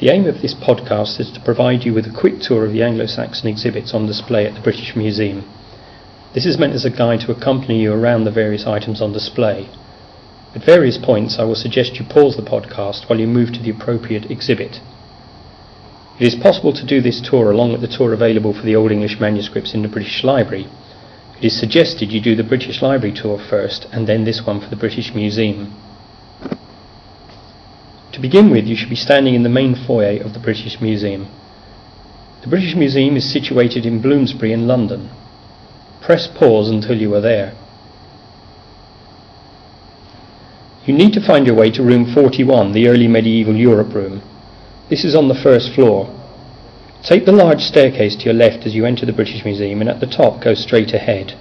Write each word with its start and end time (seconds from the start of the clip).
The 0.00 0.10
aim 0.10 0.26
of 0.26 0.42
this 0.42 0.54
podcast 0.54 1.20
is 1.20 1.30
to 1.30 1.40
provide 1.40 1.84
you 1.84 1.94
with 1.94 2.04
a 2.04 2.10
quick 2.10 2.40
tour 2.40 2.64
of 2.64 2.72
the 2.72 2.82
Anglo-Saxon 2.82 3.46
exhibits 3.46 3.94
on 3.94 4.06
display 4.06 4.44
at 4.44 4.54
the 4.54 4.60
British 4.60 4.96
Museum. 4.96 5.48
This 6.32 6.46
is 6.46 6.58
meant 6.58 6.72
as 6.72 6.84
a 6.84 6.90
guide 6.90 7.20
to 7.20 7.30
accompany 7.30 7.80
you 7.80 7.92
around 7.92 8.24
the 8.24 8.32
various 8.32 8.66
items 8.66 9.00
on 9.00 9.12
display. 9.12 9.68
At 10.52 10.64
various 10.64 10.98
points 10.98 11.38
I 11.38 11.44
will 11.44 11.54
suggest 11.54 12.00
you 12.00 12.04
pause 12.04 12.36
the 12.36 12.42
podcast 12.42 13.08
while 13.08 13.20
you 13.20 13.28
move 13.28 13.52
to 13.52 13.62
the 13.62 13.70
appropriate 13.70 14.32
exhibit. 14.32 14.80
It 16.18 16.26
is 16.26 16.34
possible 16.34 16.72
to 16.72 16.84
do 16.84 17.00
this 17.00 17.20
tour 17.20 17.52
along 17.52 17.70
with 17.70 17.80
the 17.80 17.86
tour 17.86 18.12
available 18.12 18.52
for 18.52 18.62
the 18.62 18.74
Old 18.74 18.90
English 18.90 19.20
manuscripts 19.20 19.74
in 19.74 19.82
the 19.82 19.88
British 19.88 20.24
Library. 20.24 20.66
It 21.38 21.44
is 21.44 21.56
suggested 21.58 22.10
you 22.10 22.20
do 22.20 22.34
the 22.34 22.42
British 22.42 22.82
Library 22.82 23.14
tour 23.14 23.38
first 23.38 23.86
and 23.92 24.08
then 24.08 24.24
this 24.24 24.44
one 24.44 24.60
for 24.60 24.70
the 24.70 24.76
British 24.76 25.14
Museum. 25.14 25.72
To 28.14 28.20
begin 28.20 28.50
with, 28.50 28.66
you 28.66 28.76
should 28.76 28.90
be 28.90 28.94
standing 28.94 29.34
in 29.34 29.42
the 29.42 29.48
main 29.48 29.74
foyer 29.74 30.22
of 30.22 30.34
the 30.34 30.38
British 30.38 30.80
Museum. 30.80 31.26
The 32.42 32.48
British 32.48 32.76
Museum 32.76 33.16
is 33.16 33.32
situated 33.32 33.84
in 33.84 34.00
Bloomsbury 34.00 34.52
in 34.52 34.68
London. 34.68 35.10
Press 36.00 36.28
pause 36.28 36.70
until 36.70 36.96
you 36.96 37.12
are 37.16 37.20
there. 37.20 37.54
You 40.86 40.94
need 40.94 41.12
to 41.14 41.26
find 41.26 41.44
your 41.44 41.56
way 41.56 41.72
to 41.72 41.82
room 41.82 42.14
41, 42.14 42.70
the 42.70 42.86
early 42.86 43.08
medieval 43.08 43.56
Europe 43.56 43.92
room. 43.92 44.22
This 44.88 45.04
is 45.04 45.16
on 45.16 45.26
the 45.26 45.42
first 45.42 45.74
floor. 45.74 46.08
Take 47.02 47.26
the 47.26 47.32
large 47.32 47.62
staircase 47.62 48.14
to 48.14 48.26
your 48.26 48.34
left 48.34 48.64
as 48.64 48.76
you 48.76 48.86
enter 48.86 49.06
the 49.06 49.12
British 49.12 49.44
Museum 49.44 49.80
and 49.80 49.90
at 49.90 49.98
the 49.98 50.06
top 50.06 50.40
go 50.40 50.54
straight 50.54 50.92
ahead. 50.92 51.32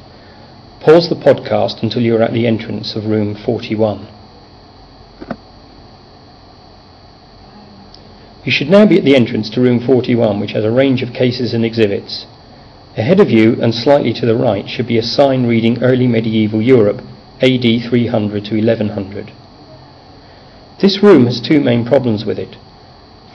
Pause 0.80 1.10
the 1.10 1.16
podcast 1.18 1.84
until 1.84 2.02
you 2.02 2.16
are 2.16 2.24
at 2.24 2.34
the 2.34 2.48
entrance 2.48 2.96
of 2.96 3.06
room 3.06 3.36
41. 3.36 4.08
You 8.44 8.52
should 8.52 8.70
now 8.70 8.86
be 8.86 8.98
at 8.98 9.06
the 9.06 9.16
entrance 9.16 9.50
to 9.52 9.62
room 9.62 9.80
41, 9.80 10.40
which 10.42 10.52
has 10.52 10.66
a 10.66 10.72
range 10.72 11.02
of 11.02 11.14
cases 11.14 11.54
and 11.54 11.64
exhibits. 11.64 12.26
Ahead 12.98 13.22
of 13.22 13.32
you 13.32 13.58
and 13.62 13.74
slightly 13.74 14.12
to 14.14 14.26
the 14.26 14.36
right 14.36 14.68
should 14.68 14.86
be 14.86 14.98
a 14.98 15.04
sign 15.04 15.46
reading 15.48 15.82
Early 15.82 16.08
Medieval 16.08 16.62
Europe, 16.62 17.02
AD 17.42 17.62
300 17.62 18.46
to 18.46 18.56
1100. 18.56 19.32
This 20.80 21.02
room 21.02 21.26
has 21.26 21.40
two 21.40 21.62
main 21.62 21.86
problems 21.86 22.26
with 22.26 22.38
it. 22.38 22.58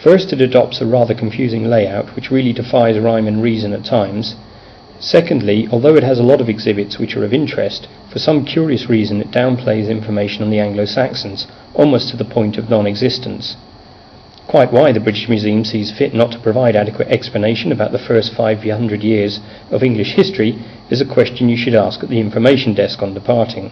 First, 0.03 0.35
it 0.35 0.43
adopts 0.43 0.83
a 0.83 0.87
rather 0.87 1.15
confusing 1.15 1.65
layout, 1.65 2.15
which 2.15 2.31
really 2.31 2.53
defies 2.53 2.99
rhyme 2.99 3.27
and 3.27 3.43
reason 3.43 3.73
at 3.73 3.87
times. 3.87 4.37
Secondly, 5.01 5.67
although 5.73 5.97
it 5.97 6.05
has 6.05 6.19
a 6.19 6.23
lot 6.23 6.43
of 6.43 6.51
exhibits 6.51 6.99
which 6.99 7.17
are 7.17 7.25
of 7.25 7.33
interest, 7.33 7.89
for 8.13 8.19
some 8.19 8.45
curious 8.45 8.91
reason 8.91 9.23
it 9.23 9.31
downplays 9.31 9.89
information 9.89 10.43
on 10.43 10.51
the 10.51 10.61
Anglo-Saxons, 10.61 11.47
almost 11.73 12.11
to 12.11 12.17
the 12.19 12.25
point 12.27 12.59
of 12.59 12.69
non-existence. 12.69 13.57
Quite 14.49 14.73
why 14.73 14.93
the 14.93 15.01
British 15.01 15.29
Museum 15.29 15.63
sees 15.63 15.93
fit 15.93 16.15
not 16.15 16.33
to 16.33 16.39
provide 16.39 16.75
adequate 16.75 17.09
explanation 17.09 17.71
about 17.71 17.93
the 17.93 17.99
first 17.99 18.33
500 18.33 19.03
years 19.03 19.41
of 19.71 19.83
English 19.83 20.15
history 20.15 20.59
is 20.89 21.03
a 21.03 21.05
question 21.05 21.51
you 21.51 21.57
should 21.59 21.75
ask 21.75 22.03
at 22.03 22.09
the 22.09 22.19
information 22.19 22.73
desk 22.73 23.03
on 23.03 23.13
departing. 23.13 23.71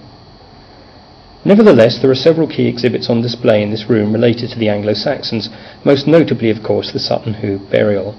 Nevertheless, 1.46 1.98
there 1.98 2.10
are 2.10 2.14
several 2.14 2.46
key 2.46 2.66
exhibits 2.66 3.08
on 3.08 3.22
display 3.22 3.62
in 3.62 3.70
this 3.70 3.88
room 3.88 4.12
related 4.12 4.50
to 4.50 4.58
the 4.58 4.68
Anglo-Saxons, 4.68 5.48
most 5.82 6.06
notably, 6.06 6.50
of 6.50 6.62
course, 6.62 6.92
the 6.92 6.98
Sutton 6.98 7.32
Hoo 7.34 7.58
burial. 7.70 8.14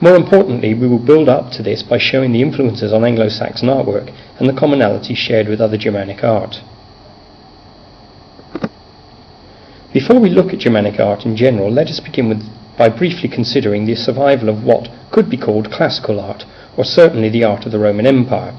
More 0.00 0.16
importantly, 0.16 0.74
we 0.74 0.88
will 0.88 0.98
build 0.98 1.28
up 1.28 1.52
to 1.52 1.62
this 1.62 1.84
by 1.84 1.98
showing 1.98 2.32
the 2.32 2.42
influences 2.42 2.92
on 2.92 3.04
Anglo-Saxon 3.04 3.68
artwork 3.68 4.12
and 4.40 4.48
the 4.48 4.60
commonalities 4.60 5.16
shared 5.16 5.46
with 5.46 5.60
other 5.60 5.78
Germanic 5.78 6.24
art. 6.24 6.56
Before 9.92 10.18
we 10.18 10.30
look 10.30 10.54
at 10.54 10.60
Germanic 10.60 10.98
art 10.98 11.26
in 11.26 11.36
general, 11.36 11.70
let 11.70 11.88
us 11.88 12.00
begin 12.00 12.30
with, 12.30 12.42
by 12.78 12.88
briefly 12.88 13.28
considering 13.28 13.84
the 13.84 13.94
survival 13.94 14.48
of 14.48 14.64
what 14.64 14.88
could 15.10 15.28
be 15.28 15.36
called 15.36 15.70
classical 15.70 16.18
art, 16.18 16.46
or 16.78 16.84
certainly 16.84 17.28
the 17.28 17.44
art 17.44 17.66
of 17.66 17.72
the 17.72 17.78
Roman 17.78 18.06
Empire. 18.06 18.54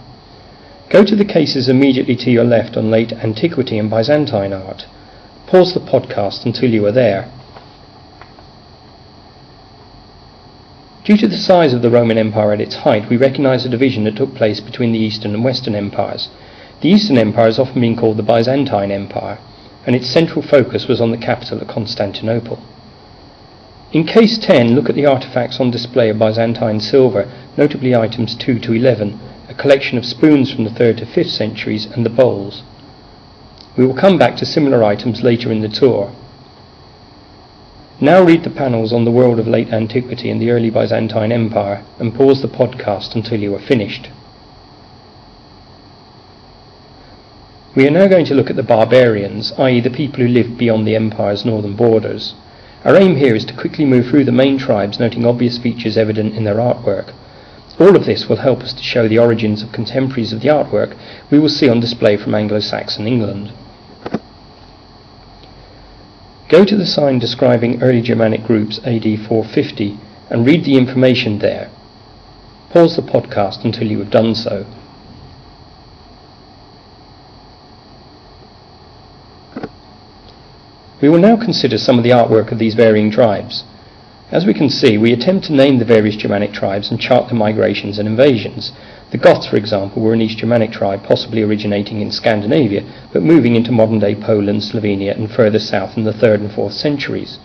Go 0.92 1.04
to 1.04 1.16
the 1.16 1.26
cases 1.26 1.68
immediately 1.68 2.16
to 2.18 2.30
your 2.30 2.44
left 2.44 2.78
on 2.78 2.92
late 2.92 3.14
antiquity 3.14 3.80
and 3.80 3.90
Byzantine 3.90 4.54
art. 4.54 4.86
Pause 5.48 5.74
the 5.74 5.80
podcast 5.80 6.46
until 6.46 6.70
you 6.70 6.86
are 6.86 6.92
there. 6.92 7.32
Due 11.04 11.18
to 11.18 11.28
the 11.28 11.36
size 11.36 11.74
of 11.74 11.82
the 11.82 11.90
Roman 11.90 12.20
Empire 12.20 12.54
at 12.54 12.62
its 12.62 12.76
height, 12.76 13.10
we 13.10 13.18
recognize 13.18 13.66
a 13.66 13.70
division 13.70 14.04
that 14.04 14.16
took 14.16 14.36
place 14.36 14.60
between 14.60 14.92
the 14.92 15.00
Eastern 15.00 15.34
and 15.34 15.44
Western 15.44 15.74
empires. 15.74 16.30
The 16.82 16.90
Eastern 16.90 17.18
Empire 17.18 17.46
has 17.46 17.58
often 17.58 17.82
been 17.82 17.98
called 17.98 18.18
the 18.18 18.24
Byzantine 18.24 18.92
Empire 18.92 19.40
and 19.86 19.96
its 19.96 20.10
central 20.10 20.42
focus 20.42 20.88
was 20.88 21.02
on 21.02 21.12
the 21.12 21.18
capital 21.18 21.60
at 21.60 21.68
Constantinople. 21.68 22.60
In 23.92 24.06
case 24.06 24.40
10, 24.40 24.74
look 24.74 24.90
at 24.90 24.96
the 24.96 25.06
artifacts 25.06 25.60
on 25.60 25.70
display 25.70 26.10
of 26.10 26.18
Byzantine 26.18 26.80
silver, 26.80 27.32
notably 27.58 27.96
items 27.96 28.36
2 28.36 28.60
to 28.60 28.74
11, 28.74 29.20
a 29.50 29.54
collection 29.54 29.98
of 29.98 30.06
spoons 30.06 30.52
from 30.52 30.64
the 30.64 30.72
3rd 30.72 30.98
to 30.98 31.06
5th 31.06 31.30
centuries, 31.30 31.86
and 31.86 32.06
the 32.06 32.10
bowls. 32.10 32.64
We 33.78 33.86
will 33.86 33.96
come 33.96 34.18
back 34.18 34.36
to 34.38 34.46
similar 34.46 34.84
items 34.84 35.22
later 35.22 35.52
in 35.52 35.62
the 35.62 35.70
tour. 35.70 36.12
Now 38.02 38.24
read 38.24 38.44
the 38.44 38.50
panels 38.50 38.92
on 38.92 39.06
the 39.06 39.12
world 39.12 39.40
of 39.40 39.48
late 39.48 39.72
antiquity 39.72 40.30
and 40.30 40.42
the 40.42 40.50
early 40.50 40.70
Byzantine 40.70 41.32
Empire 41.32 41.86
and 42.00 42.14
pause 42.14 42.42
the 42.42 42.48
podcast 42.48 43.16
until 43.16 43.40
you 43.40 43.56
are 43.56 43.60
finished. 43.60 44.10
We 47.76 47.88
are 47.88 47.92
now 47.92 48.08
going 48.08 48.26
to 48.26 48.36
look 48.36 48.52
at 48.52 48.56
the 48.56 48.62
barbarians, 48.62 49.52
i.e., 49.58 49.82
the 49.82 49.90
people 49.90 50.20
who 50.20 50.28
lived 50.28 50.60
beyond 50.60 50.86
the 50.86 50.96
empire's 50.96 51.44
northern 51.44 51.76
borders. 51.76 52.36
Our 52.86 52.96
aim 52.96 53.16
here 53.16 53.34
is 53.34 53.46
to 53.46 53.58
quickly 53.58 53.84
move 53.84 54.08
through 54.08 54.26
the 54.26 54.32
main 54.32 54.60
tribes, 54.60 55.00
noting 55.00 55.26
obvious 55.26 55.58
features 55.58 55.98
evident 55.98 56.36
in 56.36 56.44
their 56.44 56.58
artwork. 56.58 57.12
All 57.80 57.96
of 57.96 58.06
this 58.06 58.30
will 58.30 58.36
help 58.36 58.60
us 58.60 58.74
to 58.74 58.84
show 58.84 59.08
the 59.08 59.18
origins 59.18 59.64
of 59.64 59.72
contemporaries 59.72 60.32
of 60.32 60.42
the 60.42 60.50
artwork 60.50 60.96
we 61.32 61.40
will 61.40 61.50
see 61.50 61.68
on 61.68 61.80
display 61.80 62.16
from 62.16 62.36
Anglo-Saxon 62.36 63.08
England. 63.08 63.52
Go 66.50 66.64
to 66.66 66.76
the 66.76 66.86
sign 66.86 67.18
describing 67.18 67.82
early 67.82 68.02
Germanic 68.04 68.44
groups 68.44 68.80
AD 68.86 69.04
450 69.28 69.98
and 70.30 70.46
read 70.46 70.64
the 70.64 70.78
information 70.78 71.40
there. 71.40 71.72
Pause 72.70 72.98
the 72.98 73.02
podcast 73.02 73.66
until 73.66 73.88
you 73.88 73.98
have 73.98 74.12
done 74.12 74.36
so. 74.36 74.68
We 81.04 81.10
will 81.10 81.20
now 81.20 81.36
consider 81.36 81.78
some 81.78 81.98
of 81.98 82.06
the 82.06 82.12
artwork 82.12 82.54
of 82.54 82.60
these 82.60 82.76
varying 82.76 83.12
tribes. 83.12 83.66
As 84.32 84.46
we 84.46 84.54
can 84.54 84.70
see, 84.70 84.98
we 84.98 85.12
attempt 85.12 85.48
to 85.48 85.54
name 85.54 85.78
the 85.78 85.84
various 85.84 86.16
Germanic 86.16 86.54
tribes 86.54 86.90
and 86.90 86.98
chart 86.98 87.28
their 87.28 87.38
migrations 87.38 88.00
and 88.00 88.08
invasions. 88.08 88.72
The 89.12 89.18
Goths, 89.18 89.48
for 89.48 89.58
example, 89.58 90.02
were 90.02 90.14
an 90.14 90.22
East 90.22 90.38
Germanic 90.38 90.72
tribe, 90.72 91.04
possibly 91.04 91.42
originating 91.42 92.00
in 92.00 92.10
Scandinavia, 92.10 92.86
but 93.12 93.22
moving 93.22 93.58
into 93.58 93.74
modern-day 93.74 94.16
Poland, 94.16 94.62
Slovenia, 94.64 95.14
and 95.14 95.30
further 95.30 95.60
south 95.60 95.98
in 95.98 96.06
the 96.06 96.14
3rd 96.14 96.36
and 96.36 96.52
4th 96.52 96.72
centuries. 96.72 97.38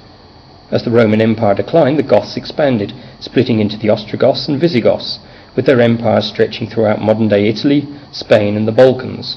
As 0.70 0.84
the 0.84 0.92
Roman 0.92 1.20
Empire 1.20 1.56
declined, 1.56 1.98
the 1.98 2.04
Goths 2.04 2.36
expanded, 2.36 2.92
splitting 3.18 3.58
into 3.58 3.76
the 3.76 3.91
Ostrogoths 3.91 4.47
and 4.47 4.60
Visigoths, 4.60 5.18
with 5.56 5.66
their 5.66 5.80
empires 5.80 6.26
stretching 6.26 6.70
throughout 6.70 7.02
modern-day 7.02 7.48
Italy, 7.48 7.88
Spain, 8.12 8.56
and 8.56 8.68
the 8.68 8.72
Balkans. 8.72 9.36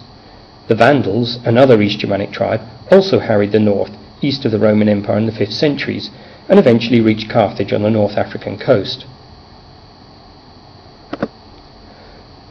The 0.67 0.75
Vandals, 0.75 1.39
another 1.43 1.81
East 1.81 1.97
Germanic 1.97 2.31
tribe, 2.31 2.61
also 2.91 3.17
harried 3.17 3.51
the 3.51 3.59
north, 3.59 3.97
east 4.21 4.45
of 4.45 4.51
the 4.51 4.59
Roman 4.59 4.87
Empire 4.87 5.17
in 5.17 5.25
the 5.25 5.31
5th 5.31 5.53
centuries, 5.53 6.09
and 6.47 6.59
eventually 6.59 7.01
reached 7.01 7.29
Carthage 7.29 7.73
on 7.73 7.83
the 7.83 7.89
North 7.89 8.17
African 8.17 8.57
coast. 8.57 9.05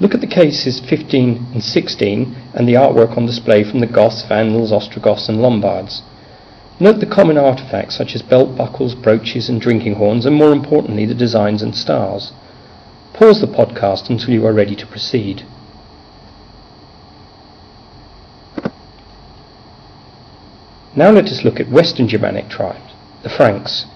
Look 0.01 0.15
at 0.15 0.23
the 0.23 0.27
cases 0.27 0.81
15 0.81 1.49
and 1.53 1.63
16 1.63 2.35
and 2.55 2.67
the 2.67 2.75
artwork 2.75 3.19
on 3.19 3.27
display 3.27 3.63
from 3.63 3.81
the 3.81 3.87
Goths, 3.87 4.23
Vandals, 4.27 4.73
Ostrogoths, 4.73 5.29
and 5.29 5.43
Lombards. 5.43 6.03
Note 6.81 7.01
the 7.01 7.07
common 7.07 7.37
artifacts 7.37 7.97
such 7.97 8.15
as 8.15 8.23
belt 8.23 8.57
buckles, 8.57 8.95
brooches, 8.95 9.51
and 9.51 9.61
drinking 9.61 9.97
horns, 9.97 10.25
and 10.25 10.35
more 10.35 10.53
importantly, 10.53 11.05
the 11.05 11.15
designs 11.15 11.63
and 11.63 11.77
stars. 11.77 12.33
Pause 13.13 13.43
the 13.43 13.47
podcast 13.49 14.09
until 14.09 14.33
you 14.33 14.47
are 14.47 14.55
ready 14.55 14.75
to 14.75 14.87
proceed. 14.87 15.45
Now 20.97 21.11
let 21.11 21.27
us 21.27 21.45
look 21.45 21.61
at 21.61 21.69
Western 21.69 22.09
Germanic 22.09 22.49
tribes, 22.49 22.93
the 23.23 23.29
Franks. 23.29 23.87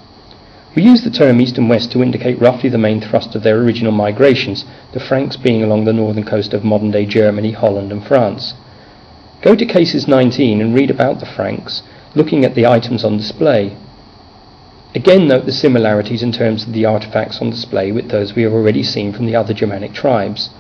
We 0.77 0.83
use 0.85 1.03
the 1.03 1.11
term 1.11 1.41
East 1.41 1.59
and 1.59 1.69
West 1.69 1.91
to 1.91 2.03
indicate 2.03 2.41
roughly 2.41 2.69
the 2.69 2.79
main 2.79 3.01
thrust 3.01 3.35
of 3.35 3.43
their 3.43 3.59
original 3.59 3.91
migrations, 3.91 4.65
the 4.93 5.01
Franks 5.01 5.37
being 5.37 5.65
along 5.65 5.85
the 5.85 5.93
northern 5.93 6.23
coast 6.23 6.55
of 6.55 6.63
modern-day 6.63 7.07
Germany, 7.07 7.51
Holland 7.51 7.91
and 7.91 8.05
France. 8.07 8.55
Go 9.43 9.57
to 9.57 9.67
cases 9.67 10.07
19 10.07 10.61
and 10.61 10.73
read 10.73 10.89
about 10.89 11.19
the 11.19 11.27
Franks, 11.27 11.83
looking 12.15 12.45
at 12.45 12.55
the 12.55 12.67
items 12.67 13.05
on 13.05 13.17
display. 13.17 13.77
Again 14.95 15.27
note 15.27 15.47
the 15.47 15.53
similarities 15.53 16.23
in 16.23 16.31
terms 16.31 16.65
of 16.65 16.73
the 16.73 16.85
artifacts 16.85 17.41
on 17.41 17.51
display 17.51 17.91
with 17.91 18.11
those 18.11 18.37
we 18.37 18.43
have 18.43 18.53
already 18.53 18.85
seen 18.85 19.13
from 19.13 19.27
the 19.27 19.35
other 19.35 19.53
Germanic 19.53 19.95
tribes. 19.95 20.51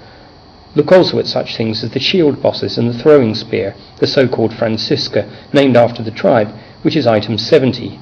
Look 0.74 0.90
also 0.90 1.18
at 1.18 1.26
such 1.26 1.56
things 1.56 1.84
as 1.84 1.90
the 1.90 2.00
shield 2.00 2.42
bosses 2.42 2.76
and 2.78 2.88
the 2.88 2.98
throwing 2.98 3.34
spear, 3.34 3.76
the 3.98 4.06
so-called 4.06 4.52
francisca, 4.52 5.30
named 5.52 5.76
after 5.76 6.02
the 6.02 6.10
tribe, 6.10 6.48
which 6.82 6.96
is 6.96 7.06
item 7.06 7.38
70. 7.38 8.00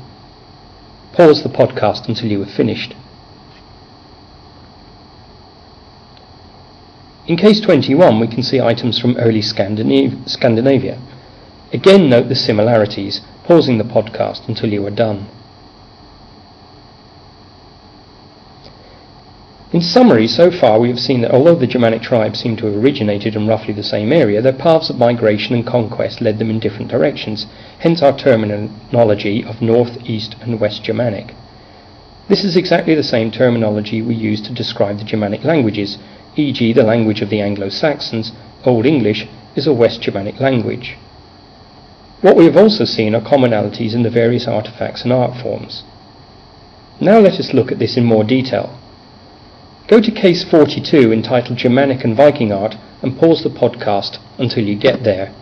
Pause 1.12 1.42
the 1.42 1.50
podcast 1.50 2.08
until 2.08 2.30
you 2.30 2.42
have 2.42 2.50
finished. 2.50 2.94
In 7.26 7.36
case 7.36 7.60
21, 7.60 8.19
we 8.19 8.26
can 8.26 8.42
see 8.42 8.60
items 8.60 8.98
from 8.98 9.16
early 9.16 9.42
Scandinavia. 9.42 10.98
Again, 11.72 12.10
note 12.10 12.28
the 12.28 12.34
similarities, 12.34 13.20
pausing 13.44 13.78
the 13.78 13.84
podcast 13.84 14.48
until 14.48 14.72
you 14.72 14.84
are 14.86 14.90
done. 14.90 15.28
Summary, 19.82 20.26
so 20.26 20.50
far 20.50 20.79
we 20.79 20.88
have 20.88 20.99
seen 20.99 21.20
that 21.20 21.31
although 21.31 21.55
the 21.55 21.67
Germanic 21.67 22.02
tribes 22.02 22.40
seem 22.40 22.56
to 22.56 22.67
have 22.67 22.76
originated 22.76 23.37
in 23.37 23.46
roughly 23.46 23.73
the 23.73 23.82
same 23.82 24.12
area, 24.12 24.43
their 24.43 24.52
paths 24.52 24.90
of 24.90 24.99
migration 24.99 25.55
and 25.55 25.67
conquest 25.67 26.20
led 26.20 26.38
them 26.38 26.50
in 26.50 26.58
different 26.58 26.90
directions, 26.90 27.46
hence 27.79 28.02
our 28.02 28.17
terminology 28.17 29.44
of 29.44 29.62
North, 29.62 29.99
East, 30.05 30.37
and 30.40 30.61
West 30.61 30.84
Germanic. 30.84 31.34
This 32.29 32.44
is 32.44 32.56
exactly 32.56 32.94
the 32.94 33.02
same 33.02 33.31
terminology 33.31 34.02
we 34.02 34.14
use 34.14 34.40
to 34.43 34.55
describe 34.55 34.99
the 34.99 35.05
Germanic 35.05 35.44
languages, 35.44 35.99
e.g., 36.37 36.73
the 36.73 36.82
language 36.82 37.20
of 37.20 37.31
the 37.31 37.40
Anglo 37.40 37.69
Saxons, 37.69 38.32
Old 38.64 38.87
English, 38.87 39.26
is 39.56 39.67
a 39.67 39.73
West 39.73 40.00
Germanic 40.02 40.40
language. 40.40 40.96
What 42.20 42.37
we 42.37 42.44
have 42.44 42.56
also 42.56 42.85
seen 42.85 43.14
are 43.14 43.20
commonalities 43.20 43.94
in 43.94 44.02
the 44.02 44.11
various 44.11 44.46
artifacts 44.46 45.02
and 45.02 45.12
art 45.12 45.40
forms. 45.43 45.82
Now 47.00 47.19
let 47.19 47.40
us 47.40 47.52
look 47.52 47.73
at 47.73 47.78
this 47.78 47.96
in 47.96 48.05
more 48.05 48.25
detail. 48.25 48.78
Go 49.88 50.00
to 50.00 50.11
case 50.11 50.44
42 50.44 51.12
entitled 51.12 51.58
Germanic 51.58 52.05
and 52.05 52.17
Viking 52.17 52.52
Art 52.52 52.76
and 53.02 53.19
pause 53.19 53.43
the 53.43 53.50
podcast 53.50 54.19
until 54.38 54.64
you 54.64 54.76
get 54.76 55.05
there. 55.05 55.34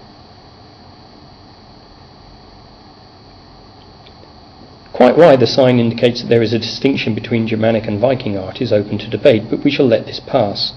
Quite 5.01 5.17
why 5.17 5.37
the 5.37 5.47
sign 5.47 5.79
indicates 5.79 6.21
that 6.21 6.29
there 6.29 6.43
is 6.43 6.53
a 6.53 6.59
distinction 6.59 7.15
between 7.15 7.47
Germanic 7.47 7.87
and 7.87 7.99
Viking 7.99 8.37
art 8.37 8.61
is 8.61 8.71
open 8.71 8.99
to 8.99 9.09
debate, 9.09 9.45
but 9.49 9.65
we 9.65 9.71
shall 9.71 9.87
let 9.87 10.05
this 10.05 10.21
pass. 10.21 10.75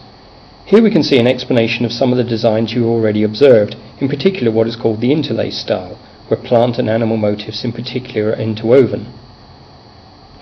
Here 0.66 0.82
we 0.82 0.92
can 0.92 1.04
see 1.04 1.20
an 1.20 1.28
explanation 1.28 1.84
of 1.84 1.92
some 1.92 2.12
of 2.12 2.18
the 2.18 2.24
designs 2.24 2.72
you 2.72 2.88
already 2.88 3.24
observed, 3.24 3.76
in 4.00 4.08
particular 4.08 4.50
what 4.50 4.68
is 4.68 4.78
called 4.78 5.02
the 5.02 5.12
interlace 5.12 5.60
style, 5.60 5.98
where 6.30 6.40
plant 6.40 6.78
and 6.78 6.90
animal 6.90 7.18
motifs 7.18 7.66
in 7.66 7.74
particular 7.74 8.30
are 8.30 8.40
interwoven. 8.40 9.12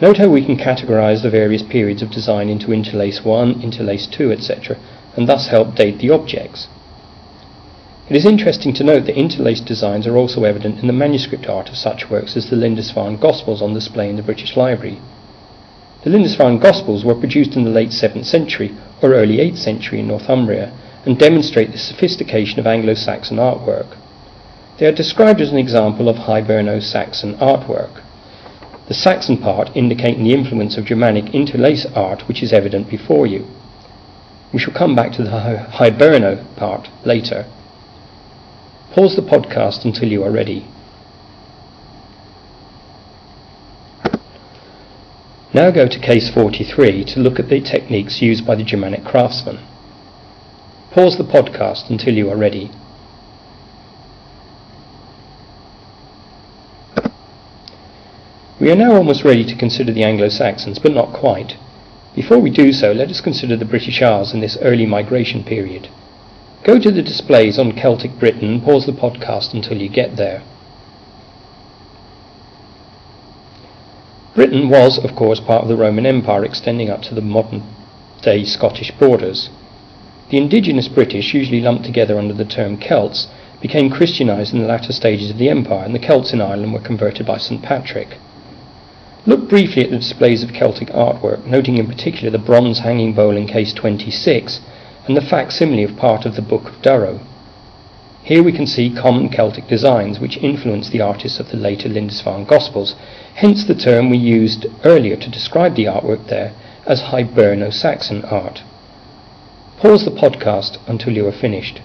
Note 0.01 0.18
how 0.18 0.30
we 0.30 0.44
can 0.44 0.57
categorize 0.57 1.21
the 1.21 1.30
various 1.30 1.62
periods 1.62 2.01
of 2.01 2.09
design 2.09 2.50
into 2.50 2.74
interlace 2.74 3.24
1, 3.24 3.62
interlace 3.62 4.07
2, 4.07 4.31
etc., 4.31 4.75
and 5.15 5.30
thus 5.30 5.50
help 5.50 5.75
date 5.75 6.00
the 6.00 6.09
objects. 6.09 6.68
It 8.09 8.15
is 8.15 8.25
interesting 8.25 8.74
to 8.74 8.83
note 8.83 9.06
that 9.06 9.15
interlaced 9.15 9.65
designs 9.65 10.07
are 10.07 10.18
also 10.18 10.44
evident 10.44 10.80
in 10.80 10.88
the 10.88 10.94
manuscript 10.94 11.45
art 11.45 11.69
of 11.69 11.77
such 11.77 12.09
works 12.09 12.36
as 12.36 12.50
the 12.50 12.56
Lindisfarne 12.56 13.18
Gospels 13.18 13.62
on 13.62 13.75
display 13.75 14.09
in 14.09 14.15
the 14.15 14.24
British 14.24 14.57
Library. 14.57 15.00
The 16.03 16.09
Lindisfarne 16.09 16.57
Gospels 16.57 17.06
were 17.06 17.13
produced 17.13 17.56
in 17.56 17.63
the 17.63 17.69
late 17.69 17.92
7th 17.92 18.25
century 18.25 18.75
or 19.03 19.13
early 19.13 19.38
8th 19.38 19.59
century 19.59 20.00
in 20.00 20.07
Northumbria 20.07 20.74
and 21.06 21.19
demonstrate 21.19 21.74
the 21.74 21.77
sophistication 21.77 22.59
of 22.59 22.65
Anglo-Saxon 22.65 23.38
artwork. 23.38 23.95
They 24.80 24.88
are 24.88 24.92
described 24.92 25.42
as 25.42 25.51
an 25.51 25.59
example 25.59 26.09
of 26.09 26.15
Hiberno-Saxon 26.15 27.36
artwork 27.36 28.01
the 28.91 28.97
Saxon 28.97 29.38
part 29.38 29.69
indicating 29.73 30.25
the 30.25 30.33
influence 30.33 30.77
of 30.77 30.83
Germanic 30.83 31.33
interlace 31.33 31.88
art 31.95 32.27
which 32.27 32.43
is 32.43 32.51
evident 32.51 32.89
before 32.89 33.25
you. 33.25 33.47
We 34.51 34.59
shall 34.59 34.73
come 34.73 34.97
back 34.97 35.13
to 35.13 35.23
the 35.23 35.29
Hiberno 35.29 36.43
part 36.57 36.89
later. 37.05 37.45
Pause 38.93 39.15
the 39.15 39.21
podcast 39.21 39.85
until 39.85 40.09
you 40.09 40.21
are 40.25 40.29
ready. 40.29 40.67
Now 45.53 45.71
go 45.71 45.88
to 45.88 45.97
case 45.97 46.29
43 46.29 47.05
to 47.13 47.21
look 47.21 47.39
at 47.39 47.47
the 47.47 47.61
techniques 47.61 48.21
used 48.21 48.45
by 48.45 48.55
the 48.55 48.65
Germanic 48.65 49.05
craftsmen. 49.05 49.65
Pause 50.91 51.17
the 51.17 51.23
podcast 51.23 51.89
until 51.89 52.13
you 52.13 52.29
are 52.29 52.38
ready. 52.38 52.69
We 58.61 58.69
are 58.69 58.75
now 58.75 58.93
almost 58.93 59.23
ready 59.23 59.43
to 59.45 59.55
consider 59.55 59.91
the 59.91 60.03
Anglo-Saxons, 60.03 60.77
but 60.77 60.93
not 60.93 61.13
quite. 61.13 61.57
Before 62.13 62.37
we 62.37 62.51
do 62.51 62.71
so, 62.71 62.91
let 62.91 63.09
us 63.09 63.19
consider 63.19 63.57
the 63.57 63.65
British 63.65 64.03
Isles 64.03 64.35
in 64.35 64.39
this 64.39 64.55
early 64.61 64.85
migration 64.85 65.43
period. 65.43 65.89
Go 66.63 66.77
to 66.77 66.91
the 66.91 67.01
displays 67.01 67.57
on 67.57 67.75
Celtic 67.75 68.19
Britain 68.19 68.53
and 68.53 68.63
pause 68.63 68.85
the 68.85 68.91
podcast 68.91 69.55
until 69.55 69.81
you 69.81 69.89
get 69.89 70.15
there. 70.15 70.43
Britain 74.35 74.69
was, 74.69 75.03
of 75.03 75.15
course, 75.15 75.39
part 75.39 75.63
of 75.63 75.67
the 75.67 75.75
Roman 75.75 76.05
Empire 76.05 76.45
extending 76.45 76.91
up 76.91 77.01
to 77.01 77.15
the 77.15 77.21
modern 77.21 77.63
day 78.21 78.43
Scottish 78.43 78.91
borders. 78.91 79.49
The 80.29 80.37
indigenous 80.37 80.87
British, 80.87 81.33
usually 81.33 81.61
lumped 81.61 81.85
together 81.85 82.19
under 82.19 82.35
the 82.35 82.45
term 82.45 82.77
Celts, 82.77 83.27
became 83.59 83.89
Christianized 83.89 84.53
in 84.53 84.61
the 84.61 84.67
latter 84.67 84.93
stages 84.93 85.31
of 85.31 85.39
the 85.39 85.49
empire, 85.49 85.83
and 85.83 85.95
the 85.95 85.99
Celts 85.99 86.31
in 86.31 86.41
Ireland 86.41 86.73
were 86.73 86.79
converted 86.79 87.25
by 87.25 87.39
St. 87.39 87.63
Patrick. 87.63 88.19
Look 89.25 89.50
briefly 89.50 89.83
at 89.83 89.91
the 89.91 89.97
displays 89.97 90.41
of 90.44 90.51
Celtic 90.51 90.88
artwork, 90.89 91.45
noting 91.45 91.77
in 91.77 91.85
particular 91.85 92.31
the 92.31 92.39
bronze 92.39 92.79
hanging 92.79 93.13
bowl 93.13 93.38
in 93.38 93.47
case 93.47 93.71
26 93.71 94.59
and 95.06 95.15
the 95.15 95.21
facsimile 95.21 95.83
of 95.83 95.95
part 95.95 96.25
of 96.25 96.35
the 96.35 96.41
Book 96.41 96.65
of 96.65 96.81
Durrow. 96.81 97.19
Here 98.23 98.41
we 98.41 98.51
can 98.51 98.65
see 98.65 98.94
common 98.94 99.29
Celtic 99.29 99.68
designs 99.68 100.19
which 100.19 100.38
influenced 100.38 100.91
the 100.91 101.01
artists 101.01 101.39
of 101.39 101.50
the 101.50 101.57
later 101.57 101.88
Lindisfarne 101.88 102.45
Gospels, 102.45 102.95
hence 103.35 103.63
the 103.63 103.75
term 103.75 104.09
we 104.09 104.18
used 104.18 104.65
earlier 104.83 105.15
to 105.15 105.29
describe 105.29 105.75
the 105.75 105.85
artwork 105.85 106.27
there 106.27 106.53
as 106.85 107.01
Hiberno-Saxon 107.01 108.25
art. 108.25 108.62
Pause 109.77 110.06
the 110.06 110.12
podcast 110.12 110.77
until 110.88 111.13
you 111.13 111.27
are 111.27 111.31
finished. 111.31 111.81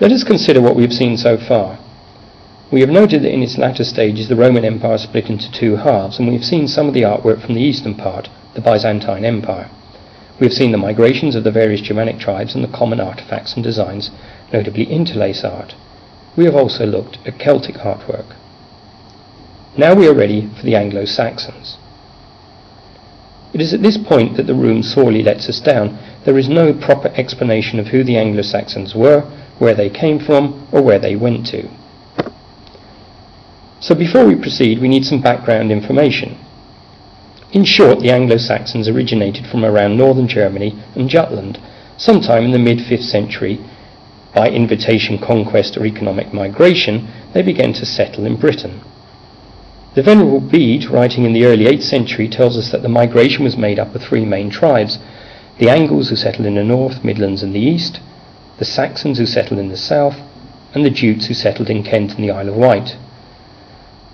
Let 0.00 0.12
us 0.12 0.24
consider 0.24 0.60
what 0.60 0.76
we 0.76 0.82
have 0.82 0.92
seen 0.92 1.16
so 1.16 1.36
far. 1.36 1.78
We 2.72 2.80
have 2.80 2.88
noted 2.88 3.22
that 3.22 3.34
in 3.34 3.42
its 3.42 3.58
latter 3.58 3.84
stages 3.84 4.28
the 4.28 4.34
Roman 4.34 4.64
Empire 4.64 4.96
split 4.96 5.28
into 5.28 5.52
two 5.52 5.76
halves, 5.76 6.18
and 6.18 6.26
we 6.26 6.34
have 6.34 6.44
seen 6.44 6.66
some 6.66 6.88
of 6.88 6.94
the 6.94 7.02
artwork 7.02 7.44
from 7.44 7.54
the 7.54 7.60
eastern 7.60 7.94
part, 7.94 8.30
the 8.54 8.62
Byzantine 8.62 9.26
Empire. 9.26 9.68
We 10.40 10.46
have 10.46 10.54
seen 10.54 10.72
the 10.72 10.78
migrations 10.78 11.34
of 11.36 11.44
the 11.44 11.50
various 11.52 11.82
Germanic 11.82 12.18
tribes 12.18 12.54
and 12.54 12.64
the 12.64 12.74
common 12.74 12.98
artifacts 12.98 13.52
and 13.54 13.62
designs, 13.62 14.10
notably 14.54 14.84
interlace 14.84 15.44
art. 15.44 15.74
We 16.34 16.46
have 16.46 16.54
also 16.54 16.86
looked 16.86 17.18
at 17.26 17.38
Celtic 17.38 17.74
artwork. 17.74 18.34
Now 19.76 19.94
we 19.94 20.08
are 20.08 20.14
ready 20.14 20.48
for 20.56 20.62
the 20.62 20.74
Anglo-Saxons. 20.74 21.76
It 23.52 23.60
is 23.60 23.74
at 23.74 23.82
this 23.82 23.98
point 23.98 24.38
that 24.38 24.46
the 24.46 24.54
room 24.54 24.82
sorely 24.82 25.22
lets 25.22 25.46
us 25.46 25.60
down. 25.60 25.98
There 26.24 26.38
is 26.38 26.48
no 26.48 26.72
proper 26.72 27.08
explanation 27.08 27.78
of 27.78 27.88
who 27.88 28.02
the 28.02 28.16
Anglo-Saxons 28.16 28.94
were, 28.94 29.20
where 29.58 29.74
they 29.74 29.90
came 29.90 30.18
from, 30.18 30.66
or 30.72 30.80
where 30.80 30.98
they 30.98 31.16
went 31.16 31.44
to. 31.48 31.68
So 33.82 33.96
before 33.96 34.24
we 34.24 34.36
proceed, 34.36 34.78
we 34.78 34.86
need 34.86 35.04
some 35.04 35.20
background 35.20 35.72
information. 35.72 36.38
In 37.50 37.64
short, 37.64 37.98
the 37.98 38.12
Anglo-Saxons 38.12 38.88
originated 38.88 39.44
from 39.48 39.64
around 39.64 39.96
northern 39.96 40.28
Germany 40.28 40.80
and 40.94 41.10
Jutland, 41.10 41.58
sometime 41.96 42.44
in 42.44 42.52
the 42.52 42.60
mid-5th 42.60 43.02
century. 43.02 43.58
By 44.36 44.50
invitation, 44.50 45.18
conquest, 45.18 45.76
or 45.76 45.84
economic 45.84 46.32
migration, 46.32 47.08
they 47.34 47.42
began 47.42 47.72
to 47.72 47.84
settle 47.84 48.24
in 48.24 48.36
Britain. 48.36 48.82
The 49.96 50.02
Venerable 50.04 50.40
Bede, 50.40 50.84
writing 50.84 51.24
in 51.24 51.32
the 51.32 51.44
early 51.44 51.64
8th 51.64 51.82
century, 51.82 52.28
tells 52.28 52.56
us 52.56 52.70
that 52.70 52.82
the 52.82 52.88
migration 52.88 53.42
was 53.42 53.56
made 53.56 53.80
up 53.80 53.96
of 53.96 54.02
three 54.02 54.24
main 54.24 54.48
tribes 54.48 54.98
the 55.58 55.68
Angles, 55.68 56.08
who 56.08 56.16
settled 56.16 56.46
in 56.46 56.54
the 56.54 56.64
north, 56.64 57.04
Midlands, 57.04 57.42
and 57.42 57.52
the 57.52 57.60
east, 57.60 58.00
the 58.58 58.64
Saxons, 58.64 59.18
who 59.18 59.26
settled 59.26 59.58
in 59.58 59.70
the 59.70 59.76
south, 59.76 60.16
and 60.72 60.84
the 60.84 60.90
Jutes, 60.90 61.26
who 61.26 61.34
settled 61.34 61.68
in 61.68 61.82
Kent 61.82 62.14
and 62.14 62.22
the 62.22 62.30
Isle 62.30 62.48
of 62.48 62.54
Wight. 62.54 62.96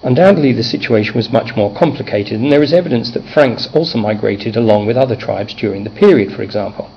Undoubtedly, 0.02 0.52
the 0.52 0.62
situation 0.62 1.14
was 1.14 1.32
much 1.32 1.56
more 1.56 1.74
complicated, 1.74 2.40
and 2.40 2.52
there 2.52 2.62
is 2.62 2.72
evidence 2.72 3.10
that 3.10 3.24
Franks 3.24 3.68
also 3.74 3.98
migrated 3.98 4.56
along 4.56 4.86
with 4.86 4.96
other 4.96 5.16
tribes 5.16 5.54
during 5.54 5.82
the 5.82 5.90
period, 5.90 6.32
for 6.32 6.42
example. 6.42 6.88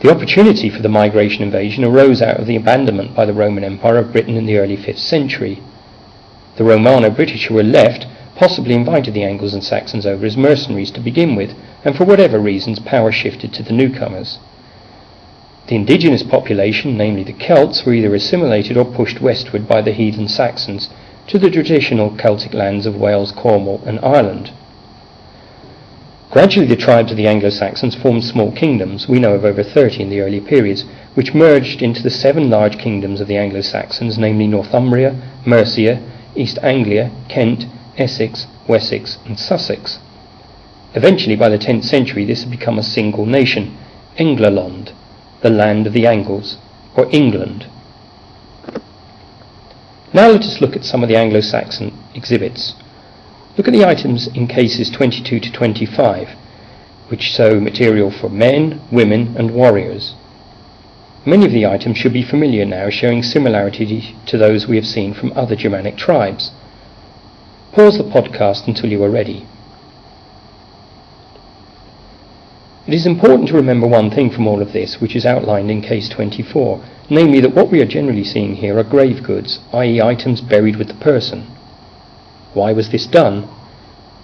The 0.00 0.10
opportunity 0.10 0.70
for 0.70 0.80
the 0.80 0.88
migration 0.88 1.42
invasion 1.42 1.84
arose 1.84 2.22
out 2.22 2.40
of 2.40 2.46
the 2.46 2.56
abandonment 2.56 3.14
by 3.14 3.26
the 3.26 3.34
Roman 3.34 3.62
Empire 3.62 3.98
of 3.98 4.12
Britain 4.12 4.36
in 4.36 4.46
the 4.46 4.56
early 4.56 4.78
5th 4.78 4.98
century. 4.98 5.62
The 6.56 6.64
Romano 6.64 7.10
British 7.10 7.46
who 7.46 7.54
were 7.54 7.62
left 7.62 8.06
possibly 8.34 8.74
invited 8.74 9.12
the 9.12 9.24
Angles 9.24 9.52
and 9.52 9.62
Saxons 9.62 10.06
over 10.06 10.24
as 10.24 10.38
mercenaries 10.38 10.90
to 10.92 11.00
begin 11.00 11.34
with, 11.34 11.54
and 11.84 11.94
for 11.94 12.04
whatever 12.04 12.38
reasons 12.38 12.78
power 12.78 13.12
shifted 13.12 13.52
to 13.52 13.62
the 13.62 13.74
newcomers. 13.74 14.38
The 15.66 15.76
indigenous 15.76 16.22
population, 16.22 16.96
namely 16.96 17.22
the 17.22 17.34
Celts, 17.34 17.84
were 17.84 17.92
either 17.92 18.14
assimilated 18.14 18.78
or 18.78 18.86
pushed 18.86 19.20
westward 19.20 19.68
by 19.68 19.82
the 19.82 19.92
heathen 19.92 20.26
Saxons, 20.26 20.88
to 21.30 21.38
the 21.38 21.50
traditional 21.50 22.16
Celtic 22.16 22.52
lands 22.52 22.86
of 22.86 22.96
Wales, 22.96 23.30
Cornwall, 23.30 23.80
and 23.86 24.00
Ireland. 24.00 24.50
Gradually 26.32 26.66
the 26.66 26.74
tribes 26.74 27.12
of 27.12 27.16
the 27.16 27.28
Anglo-Saxons 27.28 27.94
formed 27.94 28.24
small 28.24 28.50
kingdoms, 28.50 29.08
we 29.08 29.20
know 29.20 29.34
of 29.34 29.44
over 29.44 29.62
30 29.62 30.02
in 30.02 30.10
the 30.10 30.20
early 30.20 30.40
periods, 30.40 30.84
which 31.14 31.32
merged 31.32 31.82
into 31.82 32.02
the 32.02 32.10
seven 32.10 32.50
large 32.50 32.78
kingdoms 32.78 33.20
of 33.20 33.28
the 33.28 33.36
Anglo-Saxons, 33.36 34.18
namely 34.18 34.48
Northumbria, 34.48 35.14
Mercia, 35.46 36.02
East 36.34 36.58
Anglia, 36.64 37.12
Kent, 37.28 37.64
Essex, 37.96 38.48
Wessex 38.66 39.18
and 39.24 39.38
Sussex. 39.38 40.00
Eventually, 40.94 41.36
by 41.36 41.48
the 41.48 41.58
10th 41.58 41.84
century, 41.84 42.24
this 42.24 42.42
had 42.42 42.50
become 42.50 42.78
a 42.78 42.82
single 42.82 43.24
nation, 43.24 43.78
Englaland, 44.16 44.92
the 45.42 45.50
land 45.50 45.86
of 45.86 45.92
the 45.92 46.08
Angles, 46.08 46.58
or 46.96 47.08
England. 47.12 47.66
Now 50.12 50.28
let 50.28 50.42
us 50.42 50.60
look 50.60 50.74
at 50.74 50.84
some 50.84 51.04
of 51.04 51.08
the 51.08 51.16
Anglo-Saxon 51.16 51.96
exhibits. 52.16 52.74
Look 53.56 53.68
at 53.68 53.72
the 53.72 53.84
items 53.84 54.26
in 54.34 54.48
cases 54.48 54.90
22 54.90 55.38
to 55.38 55.52
25, 55.52 56.28
which 57.08 57.22
show 57.22 57.60
material 57.60 58.10
for 58.10 58.28
men, 58.28 58.80
women 58.90 59.36
and 59.36 59.52
warriors. 59.52 60.14
Many 61.24 61.44
of 61.46 61.52
the 61.52 61.66
items 61.66 61.98
should 61.98 62.12
be 62.12 62.24
familiar 62.24 62.64
now, 62.64 62.90
showing 62.90 63.22
similarity 63.22 64.16
to 64.26 64.38
those 64.38 64.66
we 64.66 64.76
have 64.76 64.86
seen 64.86 65.14
from 65.14 65.32
other 65.36 65.54
Germanic 65.54 65.96
tribes. 65.96 66.50
Pause 67.72 67.98
the 67.98 68.04
podcast 68.04 68.66
until 68.66 68.90
you 68.90 69.04
are 69.04 69.10
ready. 69.10 69.46
It 72.86 72.94
is 72.94 73.06
important 73.06 73.48
to 73.48 73.56
remember 73.56 73.86
one 73.86 74.10
thing 74.10 74.30
from 74.30 74.46
all 74.46 74.62
of 74.62 74.72
this, 74.72 75.00
which 75.00 75.14
is 75.14 75.26
outlined 75.26 75.70
in 75.70 75.82
case 75.82 76.08
24, 76.08 76.80
namely 77.10 77.40
that 77.40 77.54
what 77.54 77.70
we 77.70 77.80
are 77.82 77.86
generally 77.86 78.24
seeing 78.24 78.56
here 78.56 78.78
are 78.78 78.84
grave 78.84 79.22
goods, 79.22 79.60
i.e., 79.74 80.00
items 80.00 80.40
buried 80.40 80.76
with 80.76 80.88
the 80.88 80.94
person. 80.94 81.46
Why 82.54 82.72
was 82.72 82.88
this 82.88 83.06
done? 83.06 83.48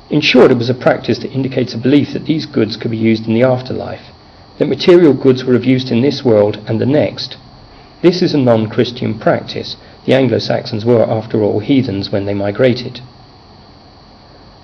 In 0.09 0.23
short, 0.23 0.51
it 0.51 0.57
was 0.57 0.71
a 0.71 0.75
practice 0.75 1.19
that 1.19 1.33
indicates 1.33 1.75
a 1.75 1.79
belief 1.79 2.13
that 2.13 2.25
these 2.25 2.47
goods 2.47 2.77
could 2.77 2.91
be 2.91 2.97
used 2.97 3.27
in 3.27 3.35
the 3.35 3.43
afterlife, 3.43 4.11
that 4.59 4.69
material 4.69 5.13
goods 5.13 5.45
were 5.45 5.55
of 5.55 5.67
use 5.67 5.91
in 5.91 6.01
this 6.01 6.25
world 6.25 6.59
and 6.67 6.81
the 6.81 6.87
next. 6.87 7.37
This 8.01 8.23
is 8.23 8.33
a 8.33 8.39
non 8.39 8.69
Christian 8.69 9.19
practice. 9.19 9.77
The 10.07 10.15
Anglo 10.15 10.39
Saxons 10.39 10.85
were, 10.85 11.03
after 11.03 11.43
all, 11.43 11.61
heathens 11.61 12.11
when 12.11 12.25
they 12.25 12.35
migrated. 12.35 13.01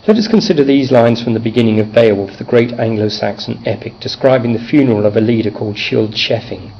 Let 0.04 0.16
us 0.16 0.26
consider 0.26 0.64
these 0.64 0.90
lines 0.90 1.22
from 1.22 1.34
the 1.34 1.38
beginning 1.38 1.78
of 1.78 1.92
Beowulf, 1.92 2.36
the 2.36 2.42
great 2.42 2.72
Anglo-Saxon 2.72 3.62
epic, 3.64 4.00
describing 4.00 4.52
the 4.52 4.58
funeral 4.58 5.06
of 5.06 5.16
a 5.16 5.20
leader 5.20 5.52
called 5.52 5.76
Scyld 5.76 6.14
Scefing. 6.14 6.72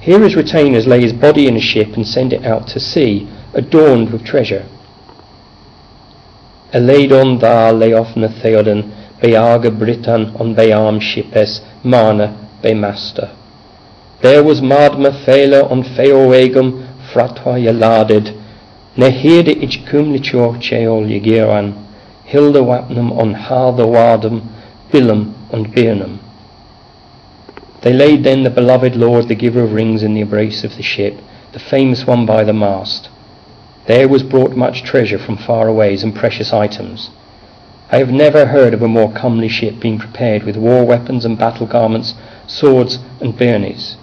Here 0.00 0.18
his 0.18 0.34
retainers 0.34 0.86
lay 0.86 1.02
his 1.02 1.12
body 1.12 1.46
in 1.46 1.56
a 1.56 1.60
ship 1.60 1.88
and 1.88 2.08
send 2.08 2.32
it 2.32 2.42
out 2.42 2.68
to 2.68 2.80
sea, 2.80 3.28
adorned 3.52 4.12
with 4.12 4.24
treasure. 4.24 4.66
Eleidon 6.72 7.38
da 7.38 7.70
leofna 7.70 8.30
theoden, 8.40 9.20
beaga 9.20 9.70
Britan 9.70 10.34
on 10.40 10.54
beam 10.54 11.00
shipes, 11.00 11.60
mana 11.84 12.48
bemaster. 12.62 13.36
There 14.22 14.42
was 14.42 14.62
Madma 14.62 15.10
fela 15.10 15.70
on 15.70 15.82
feoegum, 15.82 17.12
fratwa 17.12 17.60
yaladed, 17.60 18.34
ne 18.96 19.10
hede 19.10 19.50
ich 19.50 19.84
cumlicio 19.84 20.56
cheol 20.62 21.04
yegiran, 21.06 21.91
Hilda 22.32 22.60
Wapnam 22.60 23.12
on 23.12 23.34
Hartha 23.34 23.86
Wadam, 23.86 24.48
Bilam 24.90 25.34
and 25.52 25.70
Birnam. 25.74 26.18
They 27.82 27.92
laid 27.92 28.24
then 28.24 28.42
the 28.42 28.48
beloved 28.48 28.96
Lord, 28.96 29.28
the 29.28 29.34
giver 29.34 29.62
of 29.62 29.74
rings, 29.74 30.02
in 30.02 30.14
the 30.14 30.22
embrace 30.22 30.64
of 30.64 30.76
the 30.76 30.82
ship, 30.82 31.20
the 31.52 31.58
famous 31.58 32.06
one 32.06 32.24
by 32.24 32.42
the 32.42 32.54
mast. 32.54 33.10
There 33.86 34.08
was 34.08 34.22
brought 34.22 34.56
much 34.56 34.82
treasure 34.82 35.18
from 35.18 35.36
far 35.36 35.68
aways 35.68 36.02
and 36.02 36.16
precious 36.16 36.54
items. 36.54 37.10
I 37.90 37.98
have 37.98 38.08
never 38.08 38.46
heard 38.46 38.72
of 38.72 38.80
a 38.80 38.88
more 38.88 39.12
comely 39.12 39.50
ship 39.50 39.78
being 39.78 39.98
prepared 39.98 40.44
with 40.44 40.56
war 40.56 40.86
weapons 40.86 41.26
and 41.26 41.36
battle 41.36 41.66
garments, 41.66 42.14
swords 42.46 42.98
and 43.20 43.36
byrnies. 43.36 43.96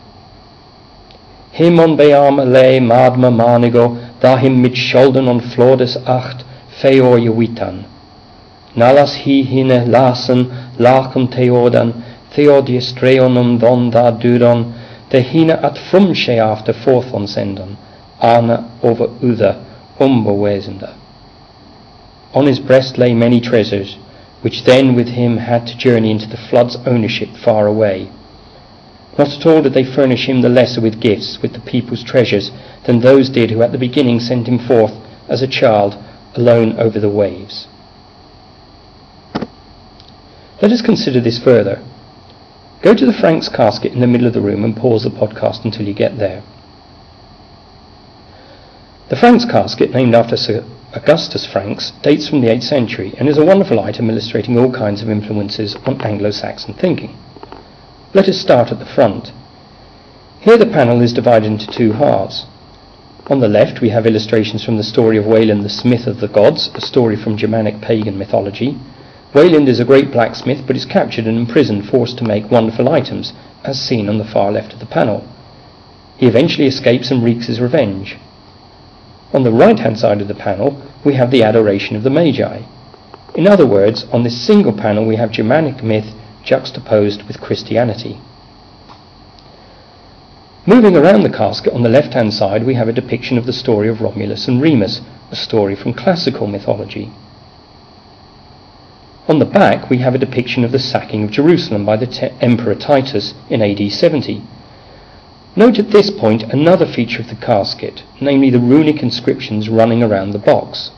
Him 1.51 1.79
on 1.79 1.98
Beama 1.98 2.45
lay 2.45 2.79
Madma 2.79 3.31
Manigo, 3.31 4.19
da 4.19 4.38
him 4.38 4.62
mit 4.62 4.77
Schulden 4.77 5.27
on 5.27 5.41
Flordes 5.41 5.98
acht, 6.05 6.45
Feor 6.79 7.17
Yawitan. 7.17 7.86
Nalas 8.75 9.15
hi 9.23 9.41
hine 9.41 9.85
lasen 9.89 10.49
lacum 10.77 11.27
theodan, 11.27 12.03
Theodius 12.31 12.93
dreonum 12.93 13.59
don 13.59 13.89
da 13.89 14.11
duron, 14.11 14.73
de 15.09 15.21
hine 15.23 15.49
at 15.49 15.75
frumsche 15.75 16.38
after 16.38 16.71
forthon 16.71 17.27
sendon, 17.27 17.77
ana 18.21 18.69
over 18.83 19.07
uther, 19.23 19.55
umbo 19.99 20.38
wesender. 20.38 20.93
On 22.35 22.45
his 22.45 22.59
breast 22.59 22.99
lay 22.99 23.15
many 23.15 23.41
treasures, 23.41 23.97
which 24.41 24.63
then 24.63 24.93
with 24.93 25.09
him 25.09 25.38
had 25.38 25.65
to 25.65 25.75
journey 25.75 26.11
into 26.11 26.27
the 26.27 26.38
flood's 26.38 26.77
ownership 26.85 27.29
far 27.43 27.65
away. 27.65 28.07
Not 29.17 29.29
at 29.35 29.45
all 29.47 29.63
did 29.63 29.73
they 29.73 29.83
furnish 29.83 30.29
him 30.29 30.41
the 30.41 30.49
lesser 30.49 30.79
with 30.79 31.01
gifts, 31.01 31.41
with 31.41 31.53
the 31.53 31.59
people's 31.59 32.03
treasures, 32.03 32.51
than 32.85 32.99
those 32.99 33.29
did 33.29 33.49
who 33.49 33.63
at 33.63 33.71
the 33.71 33.79
beginning 33.79 34.19
sent 34.19 34.47
him 34.47 34.59
forth 34.59 34.93
as 35.27 35.41
a 35.41 35.47
child 35.47 35.97
alone 36.35 36.79
over 36.79 36.99
the 36.99 37.09
waves. 37.09 37.67
Let 40.62 40.72
us 40.72 40.82
consider 40.82 41.22
this 41.22 41.39
further. 41.39 41.82
Go 42.82 42.94
to 42.94 43.06
the 43.06 43.13
Franks 43.13 43.48
casket 43.48 43.94
in 43.94 44.01
the 44.01 44.08
middle 44.08 44.28
of 44.28 44.34
the 44.34 44.42
room 44.42 44.63
and 44.63 44.75
pause 44.75 45.04
the 45.04 45.10
podcast 45.10 45.63
until 45.63 45.88
you 45.88 45.94
get 45.94 46.18
there. 46.18 46.44
The 49.10 49.16
Franks 49.16 49.46
casket, 49.46 49.92
named 49.92 50.13
after 50.13 50.38
Sir 50.38 50.66
Augustus 50.94 51.46
Franks, 51.46 51.92
dates 52.04 52.28
from 52.28 52.42
the 52.42 52.48
8th 52.48 52.63
century 52.63 53.13
and 53.18 53.30
is 53.30 53.38
a 53.38 53.46
wonderful 53.46 53.80
item 53.80 54.10
illustrating 54.10 54.58
all 54.58 54.72
kinds 54.72 55.01
of 55.01 55.10
influences 55.10 55.75
on 55.86 56.01
Anglo-Saxon 56.01 56.74
thinking. 56.74 57.18
Let 58.13 58.28
us 58.28 58.39
start 58.39 58.72
at 58.72 58.80
the 58.80 58.86
front. 58.86 59.32
Here 60.42 60.58
the 60.58 60.66
panel 60.66 61.01
is 61.01 61.13
divided 61.13 61.48
into 61.48 61.68
two 61.68 61.94
halves. 61.94 62.46
On 63.28 63.39
the 63.39 63.48
left 63.48 63.82
we 63.82 63.89
have 63.89 64.06
illustrations 64.06 64.63
from 64.63 64.78
the 64.78 64.84
story 64.84 65.18
of 65.18 65.25
Wayland 65.25 65.63
the 65.63 65.70
Smith 65.70 66.06
of 66.06 66.20
the 66.20 66.28
Gods, 66.28 66.70
a 66.74 66.82
story 66.82 67.16
from 67.16 67.38
Germanic 67.38 67.82
pagan 67.82 68.18
mythology, 68.18 68.78
Wayland 69.33 69.69
is 69.69 69.79
a 69.79 69.86
great 69.86 70.12
blacksmith, 70.12 70.65
but 70.65 70.75
is 70.75 70.86
captured 70.86 71.25
and 71.25 71.38
imprisoned, 71.38 71.88
forced 71.88 72.17
to 72.17 72.24
make 72.24 72.50
wonderful 72.50 72.89
items, 72.89 73.33
as 73.63 73.79
seen 73.79 74.09
on 74.09 74.17
the 74.17 74.25
far 74.25 74.51
left 74.51 74.74
of 74.74 74.79
the 74.79 74.86
panel. 74.88 75.27
He 76.17 76.25
eventually 76.25 76.67
escapes 76.67 77.12
and 77.12 77.24
wreaks 77.24 77.45
his 77.45 77.62
revenge. 77.62 78.17
On 79.31 79.43
the 79.43 79.51
right 79.51 79.77
hand 79.77 80.00
side 80.00 80.21
of 80.21 80.27
the 80.27 80.33
panel, 80.33 80.81
we 81.05 81.13
have 81.13 81.29
the 81.29 81.43
adoration 81.43 81.95
of 81.95 82.03
the 82.03 82.09
Magi. 82.09 82.62
In 83.36 83.48
other 83.48 83.67
words, 83.67 84.05
on 84.12 84.24
this 84.24 84.41
single 84.41 84.74
panel, 84.74 85.05
we 85.05 85.17
have 85.17 85.31
Germanic 85.31 85.83
myth 85.83 86.13
juxtaposed 86.43 87.24
with 87.27 87.39
Christianity. 87.39 88.19
Moving 90.65 90.98
around 90.98 91.21
the 91.21 91.29
casket 91.29 91.74
on 91.74 91.83
the 91.83 91.89
left 91.89 92.13
hand 92.13 92.33
side, 92.33 92.65
we 92.65 92.74
have 92.74 92.88
a 92.88 92.93
depiction 92.93 93.38
of 93.38 93.45
the 93.45 93.53
story 93.53 93.88
of 93.88 94.01
Romulus 94.01 94.48
and 94.48 94.59
Remus, 94.59 95.01
a 95.31 95.36
story 95.36 95.75
from 95.75 95.93
classical 95.93 96.48
mythology. 96.48 97.12
On 99.29 99.38
the 99.38 99.45
back, 99.45 99.91
we 99.91 100.00
have 100.00 100.15
a 100.15 100.17
depiction 100.17 100.63
of 100.63 100.71
the 100.71 100.79
sacking 100.79 101.24
of 101.24 101.29
Jerusalem 101.29 101.86
by 101.86 101.98
the 101.98 102.07
te- 102.07 102.31
Emperor 102.41 102.74
Titus 102.74 103.36
in 103.48 103.62
AD 103.62 103.91
70. 103.91 104.41
Note 105.55 105.77
at 105.77 105.91
this 105.91 106.09
point 106.09 106.51
another 106.51 106.88
feature 106.88 107.21
of 107.21 107.29
the 107.29 107.36
casket, 107.36 108.01
namely 108.19 108.50
the 108.50 108.57
runic 108.57 109.03
inscriptions 109.03 109.69
running 109.69 110.01
around 110.01 110.31
the 110.31 110.39
box. 110.39 110.89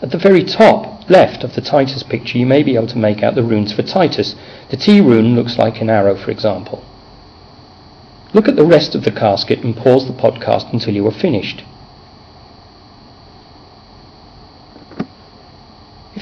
At 0.00 0.10
the 0.10 0.16
very 0.16 0.42
top 0.42 1.10
left 1.10 1.44
of 1.44 1.54
the 1.54 1.60
Titus 1.60 2.02
picture, 2.02 2.38
you 2.38 2.46
may 2.46 2.62
be 2.62 2.76
able 2.76 2.86
to 2.86 2.98
make 2.98 3.22
out 3.22 3.34
the 3.34 3.42
runes 3.42 3.74
for 3.74 3.82
Titus. 3.82 4.34
The 4.70 4.78
T 4.78 5.02
rune 5.02 5.36
looks 5.36 5.58
like 5.58 5.82
an 5.82 5.90
arrow, 5.90 6.16
for 6.16 6.30
example. 6.30 6.82
Look 8.32 8.48
at 8.48 8.56
the 8.56 8.64
rest 8.64 8.94
of 8.94 9.04
the 9.04 9.12
casket 9.12 9.58
and 9.58 9.76
pause 9.76 10.06
the 10.06 10.14
podcast 10.14 10.72
until 10.72 10.94
you 10.94 11.06
are 11.06 11.12
finished. 11.12 11.62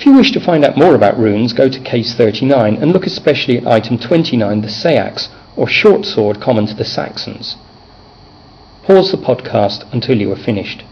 If 0.00 0.06
you 0.06 0.14
wish 0.14 0.32
to 0.32 0.40
find 0.40 0.64
out 0.64 0.78
more 0.78 0.94
about 0.94 1.18
runes, 1.18 1.52
go 1.52 1.68
to 1.68 1.78
case 1.78 2.14
39 2.14 2.76
and 2.76 2.90
look 2.90 3.04
especially 3.04 3.58
at 3.58 3.66
item 3.66 3.98
29, 3.98 4.62
the 4.62 4.70
seax, 4.70 5.28
or 5.56 5.68
short 5.68 6.06
sword 6.06 6.40
common 6.40 6.64
to 6.68 6.74
the 6.74 6.86
Saxons. 6.86 7.56
Pause 8.82 9.10
the 9.10 9.18
podcast 9.18 9.84
until 9.92 10.18
you 10.18 10.32
are 10.32 10.36
finished. 10.36 10.84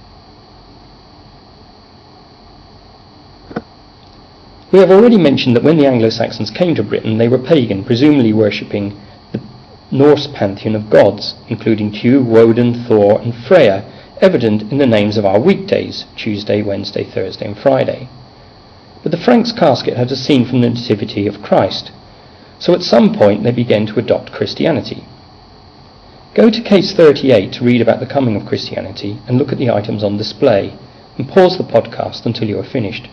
We 4.71 4.81
have 4.81 4.91
already 4.91 5.17
mentioned 5.17 5.57
that 5.57 5.65
when 5.65 5.79
the 5.79 5.87
Anglo-Saxons 5.87 6.51
came 6.51 6.75
to 6.75 6.83
Britain, 6.83 7.17
they 7.17 7.29
were 7.29 7.39
pagan, 7.39 7.85
presumably 7.85 8.35
worshipping 8.35 9.01
the 9.33 9.41
Norse 9.91 10.27
pantheon 10.27 10.77
of 10.77 10.91
gods, 10.91 11.35
including 11.49 11.93
Tu, 11.93 12.23
Woden, 12.23 12.85
Thor, 12.87 13.23
and 13.23 13.35
Freya, 13.35 13.91
evident 14.21 14.71
in 14.71 14.77
the 14.77 14.87
names 14.87 15.17
of 15.17 15.25
our 15.25 15.41
weekdays, 15.41 16.05
Tuesday, 16.15 16.61
Wednesday, 16.61 17.05
Thursday, 17.05 17.47
and 17.47 17.57
Friday. 17.57 18.11
But 19.03 19.13
the 19.13 19.19
Franks' 19.19 19.53
casket 19.53 19.97
had 19.97 20.11
a 20.11 20.17
scene 20.17 20.45
from 20.45 20.61
the 20.61 20.71
Nativity 20.71 21.27
of 21.27 21.43
Christ, 21.43 21.93
so 22.59 22.75
at 22.75 22.83
some 22.83 23.15
point 23.15 23.43
they 23.43 23.53
began 23.53 23.87
to 23.87 23.99
adopt 23.99 24.33
Christianity. 24.33 25.05
Go 26.35 26.51
to 26.51 26.63
case 26.63 26.93
38 26.93 27.53
to 27.55 27.65
read 27.65 27.81
about 27.81 28.01
the 28.01 28.07
coming 28.07 28.37
of 28.37 28.47
Christianity 28.47 29.19
and 29.27 29.39
look 29.39 29.53
at 29.53 29.59
the 29.59 29.71
items 29.71 30.05
on 30.05 30.17
display, 30.17 30.77
and 31.17 31.29
pause 31.29 31.59
the 31.59 31.65
podcast 31.65 32.27
until 32.27 32.49
you 32.49 32.59
are 32.59 32.65
finished. 32.65 33.09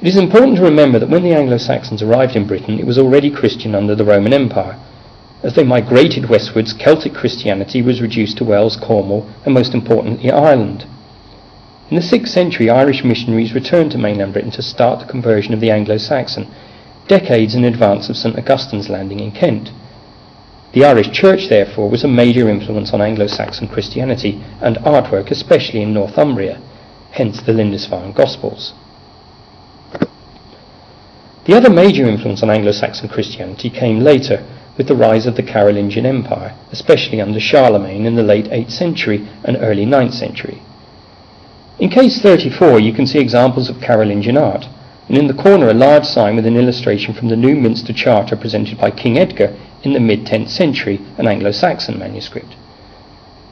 It 0.00 0.08
is 0.08 0.16
important 0.16 0.56
to 0.58 0.62
remember 0.62 0.98
that 0.98 1.08
when 1.08 1.22
the 1.22 1.34
Anglo-Saxons 1.34 2.02
arrived 2.02 2.36
in 2.36 2.46
Britain, 2.46 2.78
it 2.78 2.86
was 2.86 2.98
already 2.98 3.30
Christian 3.30 3.74
under 3.74 3.94
the 3.94 4.04
Roman 4.04 4.32
Empire. 4.32 4.78
As 5.42 5.54
they 5.54 5.64
migrated 5.64 6.28
westwards, 6.28 6.72
Celtic 6.72 7.14
Christianity 7.14 7.80
was 7.80 8.02
reduced 8.02 8.36
to 8.38 8.44
Wales, 8.44 8.76
Cornwall, 8.76 9.30
and 9.44 9.54
most 9.54 9.74
importantly, 9.74 10.30
Ireland. 10.30 10.86
In 11.88 11.94
the 11.94 12.02
6th 12.02 12.28
century, 12.28 12.68
Irish 12.68 13.04
missionaries 13.04 13.54
returned 13.54 13.92
to 13.92 13.98
mainland 13.98 14.32
Britain 14.32 14.50
to 14.52 14.62
start 14.62 14.98
the 14.98 15.06
conversion 15.06 15.54
of 15.54 15.60
the 15.60 15.70
Anglo-Saxon, 15.70 16.48
decades 17.06 17.54
in 17.54 17.62
advance 17.62 18.08
of 18.08 18.16
St 18.16 18.36
Augustine's 18.36 18.88
landing 18.88 19.20
in 19.20 19.30
Kent. 19.30 19.70
The 20.72 20.84
Irish 20.84 21.12
Church, 21.12 21.48
therefore, 21.48 21.88
was 21.88 22.02
a 22.02 22.08
major 22.08 22.48
influence 22.48 22.92
on 22.92 23.00
Anglo-Saxon 23.00 23.68
Christianity 23.68 24.42
and 24.60 24.78
artwork, 24.78 25.30
especially 25.30 25.80
in 25.80 25.94
Northumbria, 25.94 26.60
hence 27.12 27.40
the 27.40 27.52
Lindisfarne 27.52 28.12
Gospels. 28.12 28.74
The 31.44 31.54
other 31.54 31.70
major 31.70 32.08
influence 32.08 32.42
on 32.42 32.50
Anglo-Saxon 32.50 33.08
Christianity 33.08 33.70
came 33.70 34.00
later, 34.00 34.44
with 34.76 34.88
the 34.88 34.96
rise 34.96 35.24
of 35.26 35.36
the 35.36 35.42
Carolingian 35.44 36.04
Empire, 36.04 36.56
especially 36.72 37.20
under 37.20 37.38
Charlemagne 37.38 38.04
in 38.04 38.16
the 38.16 38.24
late 38.24 38.46
8th 38.46 38.72
century 38.72 39.28
and 39.44 39.56
early 39.60 39.86
9th 39.86 40.14
century. 40.14 40.60
In 41.78 41.90
case 41.90 42.22
34 42.22 42.80
you 42.80 42.94
can 42.94 43.06
see 43.06 43.18
examples 43.18 43.68
of 43.68 43.82
Carolingian 43.82 44.38
art, 44.38 44.66
and 45.08 45.18
in 45.18 45.26
the 45.26 45.34
corner 45.34 45.68
a 45.68 45.74
large 45.74 46.06
sign 46.06 46.34
with 46.34 46.46
an 46.46 46.56
illustration 46.56 47.12
from 47.12 47.28
the 47.28 47.36
New 47.36 47.54
Minster 47.54 47.92
Charter 47.92 48.34
presented 48.34 48.78
by 48.78 48.90
King 48.90 49.18
Edgar 49.18 49.54
in 49.82 49.92
the 49.92 50.00
mid-10th 50.00 50.48
century, 50.48 51.02
an 51.18 51.28
Anglo-Saxon 51.28 51.98
manuscript. 51.98 52.56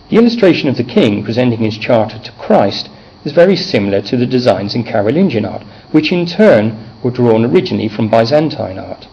The 0.08 0.16
illustration 0.16 0.70
of 0.70 0.78
the 0.78 0.84
king 0.84 1.22
presenting 1.22 1.58
his 1.58 1.76
charter 1.76 2.18
to 2.18 2.32
Christ 2.32 2.88
is 3.26 3.32
very 3.32 3.56
similar 3.56 4.00
to 4.00 4.16
the 4.16 4.24
designs 4.24 4.74
in 4.74 4.84
Carolingian 4.84 5.44
art, 5.44 5.62
which 5.92 6.10
in 6.10 6.24
turn 6.24 6.92
were 7.02 7.10
drawn 7.10 7.44
originally 7.44 7.88
from 7.88 8.08
Byzantine 8.08 8.78
art. 8.78 9.06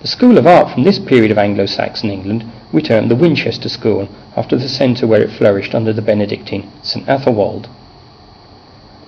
The 0.00 0.08
school 0.08 0.38
of 0.38 0.46
art 0.46 0.72
from 0.72 0.84
this 0.84 0.98
period 0.98 1.30
of 1.30 1.36
Anglo-Saxon 1.36 2.08
England 2.08 2.50
we 2.72 2.80
term 2.80 3.08
the 3.08 3.16
Winchester 3.16 3.68
School, 3.68 4.08
after 4.34 4.56
the 4.56 4.66
centre 4.66 5.06
where 5.06 5.20
it 5.20 5.36
flourished 5.36 5.74
under 5.74 5.92
the 5.92 6.00
Benedictine 6.00 6.70
St 6.82 7.06
Athelwold. 7.06 7.68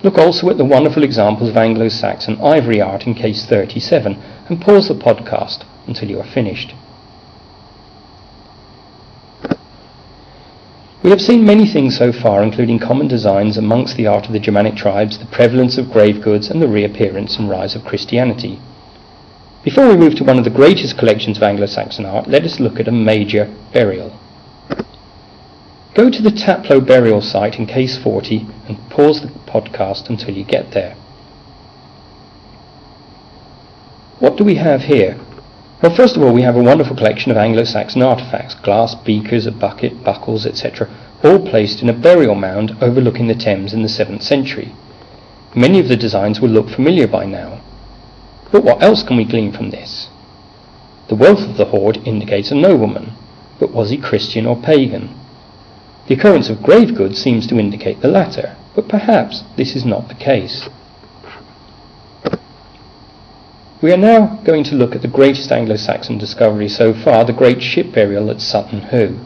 Look 0.03 0.17
also 0.17 0.49
at 0.49 0.57
the 0.57 0.65
wonderful 0.65 1.03
examples 1.03 1.49
of 1.49 1.57
Anglo-Saxon 1.57 2.41
ivory 2.41 2.81
art 2.81 3.05
in 3.05 3.13
case 3.13 3.45
37 3.45 4.15
and 4.49 4.61
pause 4.61 4.87
the 4.87 4.95
podcast 4.95 5.63
until 5.85 6.09
you 6.09 6.19
are 6.19 6.33
finished. 6.33 6.73
We 11.03 11.09
have 11.09 11.21
seen 11.21 11.45
many 11.45 11.65
things 11.65 11.97
so 11.97 12.11
far, 12.11 12.43
including 12.43 12.77
common 12.77 13.07
designs 13.07 13.57
amongst 13.57 13.97
the 13.97 14.05
art 14.05 14.27
of 14.27 14.33
the 14.33 14.39
Germanic 14.39 14.75
tribes, 14.75 15.17
the 15.17 15.25
prevalence 15.25 15.79
of 15.79 15.91
grave 15.91 16.21
goods, 16.21 16.49
and 16.49 16.61
the 16.61 16.67
reappearance 16.67 17.37
and 17.37 17.49
rise 17.49 17.75
of 17.75 17.83
Christianity. 17.83 18.59
Before 19.63 19.87
we 19.87 19.97
move 19.97 20.15
to 20.15 20.23
one 20.23 20.37
of 20.37 20.43
the 20.43 20.51
greatest 20.51 20.99
collections 20.99 21.37
of 21.37 21.43
Anglo-Saxon 21.43 22.05
art, 22.05 22.27
let 22.27 22.43
us 22.43 22.59
look 22.59 22.79
at 22.79 22.87
a 22.87 22.91
major 22.91 23.51
burial. 23.73 24.20
Go 25.93 26.09
to 26.09 26.21
the 26.21 26.29
Taplow 26.29 26.85
burial 26.85 27.21
site 27.21 27.59
in 27.59 27.65
case 27.65 27.97
40 27.97 28.47
and 28.67 28.89
pause 28.89 29.21
the 29.21 29.27
podcast 29.27 30.09
until 30.09 30.33
you 30.33 30.45
get 30.45 30.71
there. 30.71 30.95
What 34.19 34.37
do 34.37 34.45
we 34.45 34.55
have 34.55 34.83
here? 34.83 35.19
Well, 35.81 35.93
first 35.93 36.15
of 36.15 36.23
all, 36.23 36.33
we 36.33 36.43
have 36.43 36.55
a 36.55 36.63
wonderful 36.63 36.95
collection 36.95 37.31
of 37.31 37.37
Anglo-Saxon 37.37 38.01
artifacts, 38.01 38.55
glass 38.55 38.95
beakers, 38.95 39.47
a 39.47 39.51
bucket, 39.51 40.03
buckles, 40.03 40.45
etc., 40.45 40.87
all 41.23 41.45
placed 41.45 41.81
in 41.81 41.89
a 41.89 41.93
burial 41.93 42.35
mound 42.35 42.77
overlooking 42.79 43.27
the 43.27 43.35
Thames 43.35 43.73
in 43.73 43.81
the 43.81 43.89
7th 43.89 44.21
century. 44.21 44.73
Many 45.53 45.79
of 45.79 45.89
the 45.89 45.97
designs 45.97 46.39
will 46.39 46.49
look 46.49 46.69
familiar 46.69 47.07
by 47.07 47.25
now. 47.25 47.59
But 48.51 48.63
what 48.63 48.81
else 48.81 49.03
can 49.03 49.17
we 49.17 49.25
glean 49.25 49.51
from 49.51 49.71
this? 49.71 50.07
The 51.09 51.15
wealth 51.15 51.41
of 51.41 51.57
the 51.57 51.65
hoard 51.65 51.97
indicates 52.05 52.51
a 52.51 52.55
nobleman, 52.55 53.11
but 53.59 53.71
was 53.71 53.89
he 53.89 53.97
Christian 53.97 54.45
or 54.45 54.55
pagan? 54.55 55.20
The 56.11 56.17
occurrence 56.17 56.49
of 56.49 56.61
grave 56.61 56.93
goods 56.93 57.23
seems 57.23 57.47
to 57.47 57.57
indicate 57.57 58.01
the 58.01 58.09
latter, 58.09 58.57
but 58.75 58.89
perhaps 58.89 59.43
this 59.55 59.77
is 59.77 59.85
not 59.85 60.09
the 60.09 60.13
case. 60.13 60.67
We 63.81 63.93
are 63.93 63.97
now 63.97 64.41
going 64.43 64.65
to 64.65 64.75
look 64.75 64.93
at 64.93 65.03
the 65.03 65.07
greatest 65.07 65.53
Anglo-Saxon 65.53 66.17
discovery 66.17 66.67
so 66.67 66.93
far, 66.93 67.23
the 67.23 67.31
great 67.31 67.63
ship 67.63 67.93
burial 67.93 68.29
at 68.29 68.41
Sutton 68.41 68.81
Hoo. 68.81 69.19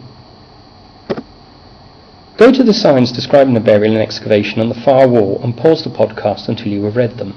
Go 2.37 2.51
to 2.51 2.63
the 2.63 2.71
signs 2.71 3.11
describing 3.11 3.55
the 3.55 3.59
burial 3.59 3.93
and 3.93 4.03
excavation 4.03 4.59
on 4.59 4.69
the 4.69 4.75
far 4.75 5.07
wall 5.07 5.41
and 5.43 5.57
pause 5.57 5.83
the 5.83 5.89
podcast 5.89 6.47
until 6.47 6.67
you 6.67 6.83
have 6.83 6.95
read 6.95 7.17
them. 7.17 7.33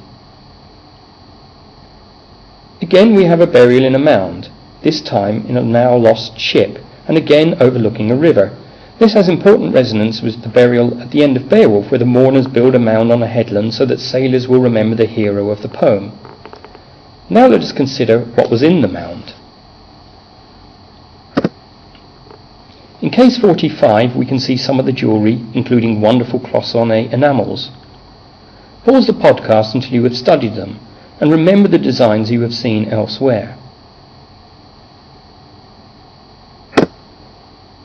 Again 2.83 3.15
we 3.15 3.25
have 3.25 3.41
a 3.41 3.47
burial 3.47 3.87
in 3.87 3.95
a 3.95 3.99
mound, 3.99 4.51
this 4.83 5.01
time 5.01 5.47
in 5.47 5.57
a 5.57 5.63
now 5.63 5.97
lost 5.97 6.39
ship, 6.39 6.85
and 7.07 7.17
again 7.17 7.57
overlooking 7.63 8.11
a 8.11 8.15
river. 8.15 8.55
This 8.99 9.15
has 9.15 9.29
important 9.29 9.75
resonance 9.75 10.23
with 10.23 10.43
the 10.43 10.49
burial 10.49 11.01
at 11.01 11.13
the 11.13 11.23
end 11.23 11.37
of 11.37 11.49
Beowulf, 11.49 11.91
where 11.91 12.01
the 12.01 12.05
mourners 12.05 12.49
build 12.49 12.75
a 12.75 12.81
mound 12.81 13.13
on 13.13 13.23
a 13.23 13.29
headland 13.29 13.75
so 13.75 13.87
that 13.87 14.01
sailors 14.01 14.49
will 14.49 14.61
remember 14.61 14.97
the 14.97 15.07
hero 15.07 15.51
of 15.51 15.63
the 15.63 15.69
poem. 15.69 16.19
Now 17.31 17.47
let 17.47 17.61
us 17.61 17.71
consider 17.71 18.21
what 18.21 18.51
was 18.51 18.63
in 18.63 18.81
the 18.81 18.89
mound. 18.89 19.35
In 23.01 23.11
case 23.11 23.39
45 23.39 24.17
we 24.17 24.27
can 24.27 24.41
see 24.41 24.57
some 24.57 24.81
of 24.81 24.87
the 24.87 24.93
jewellery, 24.93 25.45
including 25.55 26.01
wonderful 26.01 26.41
cloisonné 26.41 27.13
enamels. 27.13 27.71
Pause 28.85 29.07
the 29.07 29.13
podcast 29.13 29.75
until 29.75 29.93
you 29.93 30.03
have 30.05 30.17
studied 30.17 30.57
them, 30.57 30.81
and 31.21 31.31
remember 31.31 31.69
the 31.69 31.79
designs 31.79 32.33
you 32.33 32.41
have 32.43 32.55
seen 32.55 32.87
elsewhere. 32.87 33.57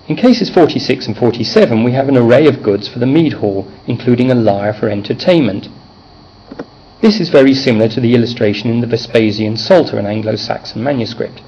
In 0.07 0.17
cases 0.17 0.49
46 0.49 1.07
and 1.07 1.17
47 1.17 1.83
we 1.83 1.93
have 1.93 2.09
an 2.09 2.17
array 2.17 2.45
of 2.47 2.61
goods 2.61 2.89
for 2.89 2.99
the 2.99 3.05
mead 3.05 3.33
hall, 3.33 3.71
including 3.87 4.29
a 4.29 4.35
lyre 4.35 4.73
for 4.73 4.89
entertainment, 4.89 5.69
this 7.01 7.21
is 7.21 7.29
very 7.29 7.53
similar 7.53 7.87
to 7.89 8.01
the 8.01 8.13
illustration 8.13 8.69
in 8.69 8.81
the 8.81 8.87
Vespasian 8.87 9.57
Psalter, 9.57 9.97
an 9.97 10.05
Anglo-Saxon 10.05 10.83
manuscript. 10.83 11.41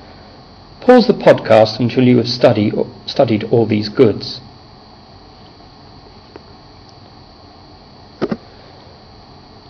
Pause 0.82 1.08
the 1.08 1.14
podcast 1.14 1.80
until 1.80 2.04
you 2.04 2.18
have 2.18 2.28
study, 2.28 2.72
studied 3.06 3.44
all 3.46 3.66
these 3.66 3.90
goods. 3.90 4.40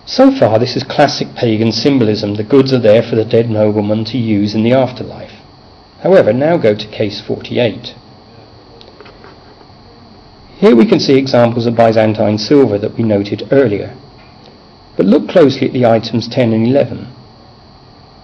So 0.06 0.32
far, 0.32 0.60
this 0.60 0.76
is 0.76 0.84
classic 0.84 1.36
pagan 1.36 1.72
symbolism. 1.72 2.36
The 2.36 2.44
goods 2.44 2.72
are 2.72 2.80
there 2.80 3.04
for 3.04 3.16
the 3.16 3.26
dead 3.26 3.50
nobleman 3.50 4.06
to 4.06 4.18
use 4.18 4.54
in 4.54 4.64
the 4.64 4.74
afterlife. 4.74 5.34
However, 6.02 6.34
now 6.34 6.58
go 6.58 6.76
to 6.76 6.88
case 6.88 7.22
48. 7.22 7.96
Here 10.58 10.76
we 10.76 10.86
can 10.86 11.02
see 11.02 11.18
examples 11.18 11.66
of 11.66 11.76
Byzantine 11.76 12.38
silver 12.38 12.78
that 12.78 12.96
we 12.96 13.04
noted 13.04 13.48
earlier. 13.52 13.96
But 14.96 15.06
look 15.06 15.28
closely 15.28 15.68
at 15.68 15.74
the 15.74 15.86
items 15.86 16.30
10 16.30 16.54
and 16.54 16.66
11. 16.66 17.08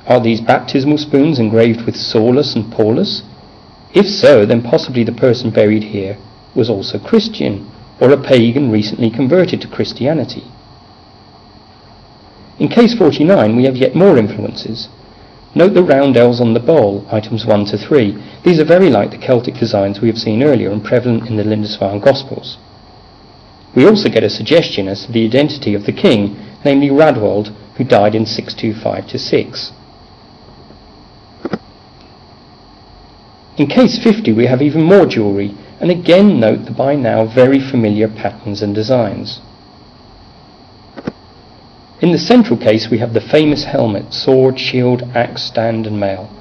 Are 0.08 0.22
these 0.22 0.40
baptismal 0.40 0.98
spoons 0.98 1.40
engraved 1.40 1.86
with 1.86 1.96
Saulus 1.96 2.56
and 2.56 2.72
Paulus? 2.72 3.24
If 3.94 4.08
so, 4.08 4.46
then 4.46 4.62
possibly 4.62 5.04
the 5.04 5.12
person 5.12 5.52
buried 5.52 5.84
here 5.84 6.18
was 6.56 6.70
also 6.70 7.00
Christian, 7.00 7.70
or 8.00 8.12
a 8.12 8.22
pagan 8.22 8.72
recently 8.72 9.10
converted 9.10 9.62
to 9.62 9.68
Christianity. 9.68 10.44
In 12.60 12.70
case 12.70 12.94
49, 12.94 13.56
we 13.56 13.66
have 13.66 13.76
yet 13.76 13.96
more 13.96 14.18
influences. 14.18 14.88
Note 15.54 15.74
the 15.74 15.84
roundels 15.84 16.40
on 16.40 16.54
the 16.54 16.62
bowl, 16.62 17.06
items 17.12 17.46
1 17.46 17.66
to 17.66 17.78
3. 17.78 18.16
These 18.44 18.60
are 18.60 18.66
very 18.66 18.90
like 18.90 19.12
the 19.12 19.18
Celtic 19.18 19.56
designs 19.56 20.00
we 20.00 20.08
have 20.08 20.18
seen 20.18 20.44
earlier 20.44 20.72
and 20.72 20.84
prevalent 20.84 21.28
in 21.28 21.36
the 21.36 21.44
Lindisfarne 21.44 22.00
Gospels. 22.00 22.58
We 23.76 23.86
also 23.86 24.10
get 24.10 24.24
a 24.24 24.30
suggestion 24.30 24.88
as 24.88 25.06
to 25.06 25.12
the 25.12 25.26
identity 25.26 25.74
of 25.74 25.86
the 25.86 25.92
king 25.92 26.38
namely 26.64 26.90
Raedwald, 26.90 27.54
who 27.76 27.84
died 27.84 28.16
in 28.16 28.24
625-6. 28.24 29.72
In 33.58 33.68
case 33.68 34.02
50 34.02 34.32
we 34.34 34.46
have 34.46 34.62
even 34.62 34.84
more 34.84 35.06
jewellery, 35.06 35.56
and 35.80 35.92
again 35.92 36.40
note 36.40 36.66
the 36.66 36.72
by 36.72 36.96
now 36.96 37.26
very 37.26 37.60
familiar 37.60 38.08
patterns 38.08 38.62
and 38.62 38.74
designs. 38.74 39.42
In 42.02 42.12
the 42.12 42.18
central 42.18 42.58
case 42.58 42.90
we 42.90 42.98
have 42.98 43.14
the 43.14 43.22
famous 43.22 43.64
helmet, 43.64 44.12
sword, 44.12 44.60
shield, 44.60 45.04
axe, 45.14 45.44
stand 45.44 45.86
and 45.86 46.00
mail. 46.00 46.36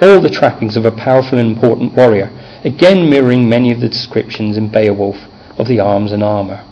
All 0.00 0.20
the 0.20 0.30
trappings 0.30 0.76
of 0.76 0.84
a 0.84 0.92
powerful 0.92 1.36
and 1.36 1.50
important 1.50 1.94
warrior, 1.94 2.30
again 2.64 3.10
mirroring 3.10 3.48
many 3.48 3.72
of 3.72 3.80
the 3.80 3.88
descriptions 3.88 4.56
in 4.56 4.68
Beowulf 4.68 5.16
of 5.58 5.66
the 5.66 5.80
arms 5.80 6.12
and 6.12 6.22
armour. 6.22 6.64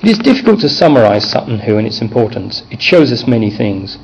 It 0.00 0.08
is 0.08 0.18
difficult 0.18 0.60
to 0.60 0.68
summarize 0.68 1.28
Sutton 1.28 1.58
Hoo 1.58 1.76
and 1.76 1.86
its 1.86 2.00
importance. 2.00 2.62
It 2.70 2.80
shows 2.80 3.10
us 3.10 3.26
many 3.26 3.50
things. 3.50 3.98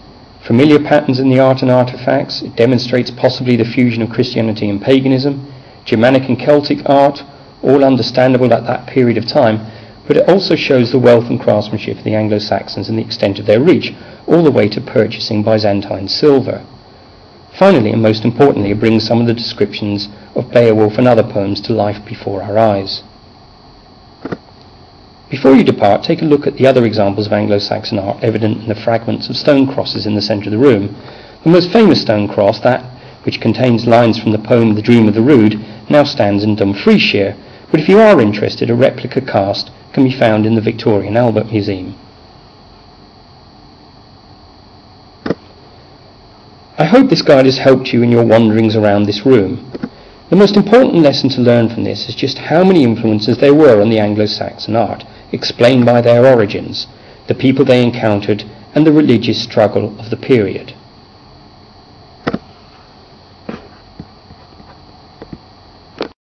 Familiar 0.45 0.81
patterns 0.81 1.21
in 1.21 1.31
the 1.31 1.39
art 1.39 1.63
and 1.63 1.71
artifacts, 1.71 2.43
it 2.43 2.57
demonstrates 2.57 3.13
possibly 3.13 3.55
the 3.55 3.65
fusion 3.65 4.03
of 4.03 4.11
Christianity 4.11 4.69
and 4.69 4.83
paganism, 4.83 5.51
Germanic 5.85 6.29
and 6.29 6.39
Celtic 6.39 6.79
art, 6.87 7.21
all 7.63 7.85
understandable 7.85 8.53
at 8.53 8.67
that 8.67 8.89
period 8.89 9.17
of 9.17 9.27
time, 9.27 9.71
but 10.07 10.17
it 10.17 10.29
also 10.29 10.55
shows 10.55 10.93
the 10.93 10.99
wealth 10.99 11.31
and 11.31 11.41
craftsmanship 11.41 11.99
of 11.99 12.05
the 12.05 12.15
Anglo-Saxons 12.15 12.89
and 12.89 12.99
the 12.99 13.05
extent 13.05 13.39
of 13.39 13.47
their 13.47 13.61
reach, 13.61 13.93
all 14.27 14.43
the 14.43 14.51
way 14.51 14.69
to 14.69 14.81
purchasing 14.81 15.43
Byzantine 15.43 16.09
silver. 16.09 16.65
Finally, 17.59 17.93
and 17.93 18.03
most 18.03 18.25
importantly, 18.25 18.71
it 18.71 18.81
brings 18.81 19.07
some 19.07 19.21
of 19.21 19.27
the 19.27 19.35
descriptions 19.35 20.09
of 20.35 20.51
Beowulf 20.51 20.99
and 20.99 21.07
other 21.07 21.23
poems 21.23 21.61
to 21.63 21.73
life 21.73 22.05
before 22.05 22.43
our 22.43 22.59
eyes. 22.59 23.03
Before 25.31 25.55
you 25.55 25.65
depart, 25.65 26.03
take 26.03 26.21
a 26.21 26.27
look 26.27 26.47
at 26.47 26.57
the 26.57 26.67
other 26.67 26.85
examples 26.85 27.27
of 27.27 27.33
Anglo-Saxon 27.33 27.99
art 27.99 28.23
evident 28.23 28.63
in 28.63 28.69
the 28.69 28.75
fragments 28.75 29.29
of 29.29 29.37
stone 29.37 29.67
crosses 29.67 30.05
in 30.07 30.15
the 30.15 30.23
centre 30.23 30.47
of 30.47 30.53
the 30.53 30.59
room. 30.59 30.95
The 31.45 31.51
most 31.51 31.73
famous 31.73 32.03
stone 32.03 32.29
cross, 32.29 32.61
that 32.61 32.85
which 33.25 33.41
contains 33.41 33.87
lines 33.87 34.19
from 34.19 34.33
the 34.33 34.39
poem 34.39 34.75
The 34.75 34.83
Dream 34.83 35.09
of 35.09 35.15
the 35.15 35.23
Rood, 35.23 35.55
now 35.89 36.05
stands 36.05 36.45
in 36.45 36.57
Dumfriesshire, 36.57 37.37
but 37.71 37.81
if 37.81 37.89
you 37.89 37.99
are 37.99 38.21
interested, 38.21 38.71
a 38.71 38.75
replica 38.75 39.21
cast 39.21 39.71
can 39.95 40.05
be 40.05 40.19
found 40.19 40.45
in 40.45 40.57
the 40.57 40.61
Victoria 40.61 41.09
and 41.09 41.17
Albert 41.17 41.47
Museum. 41.47 41.95
I 46.77 46.85
hope 46.85 47.09
this 47.09 47.23
guide 47.23 47.47
has 47.47 47.59
helped 47.59 47.93
you 47.93 48.03
in 48.03 48.11
your 48.11 48.27
wanderings 48.27 48.75
around 48.75 49.05
this 49.05 49.25
room. 49.25 49.71
The 50.31 50.37
most 50.37 50.57
important 50.57 50.97
lesson 50.97 51.31
to 51.31 51.41
learn 51.41 51.69
from 51.69 51.85
this 51.85 52.09
is 52.09 52.17
just 52.17 52.39
how 52.39 52.65
many 52.65 52.83
influences 52.83 53.39
there 53.39 53.55
were 53.55 53.81
on 53.81 53.91
the 53.91 54.01
Anglo-Saxon 54.01 54.75
art, 54.75 55.05
explained 55.31 55.87
by 55.87 56.01
their 56.01 56.27
origins, 56.27 56.89
the 57.29 57.35
people 57.35 57.65
they 57.65 57.83
encountered, 57.83 58.43
and 58.75 58.85
the 58.85 58.93
religious 58.93 59.43
struggle 59.43 59.99
of 60.01 60.11
the 60.11 60.17
period. 60.17 60.75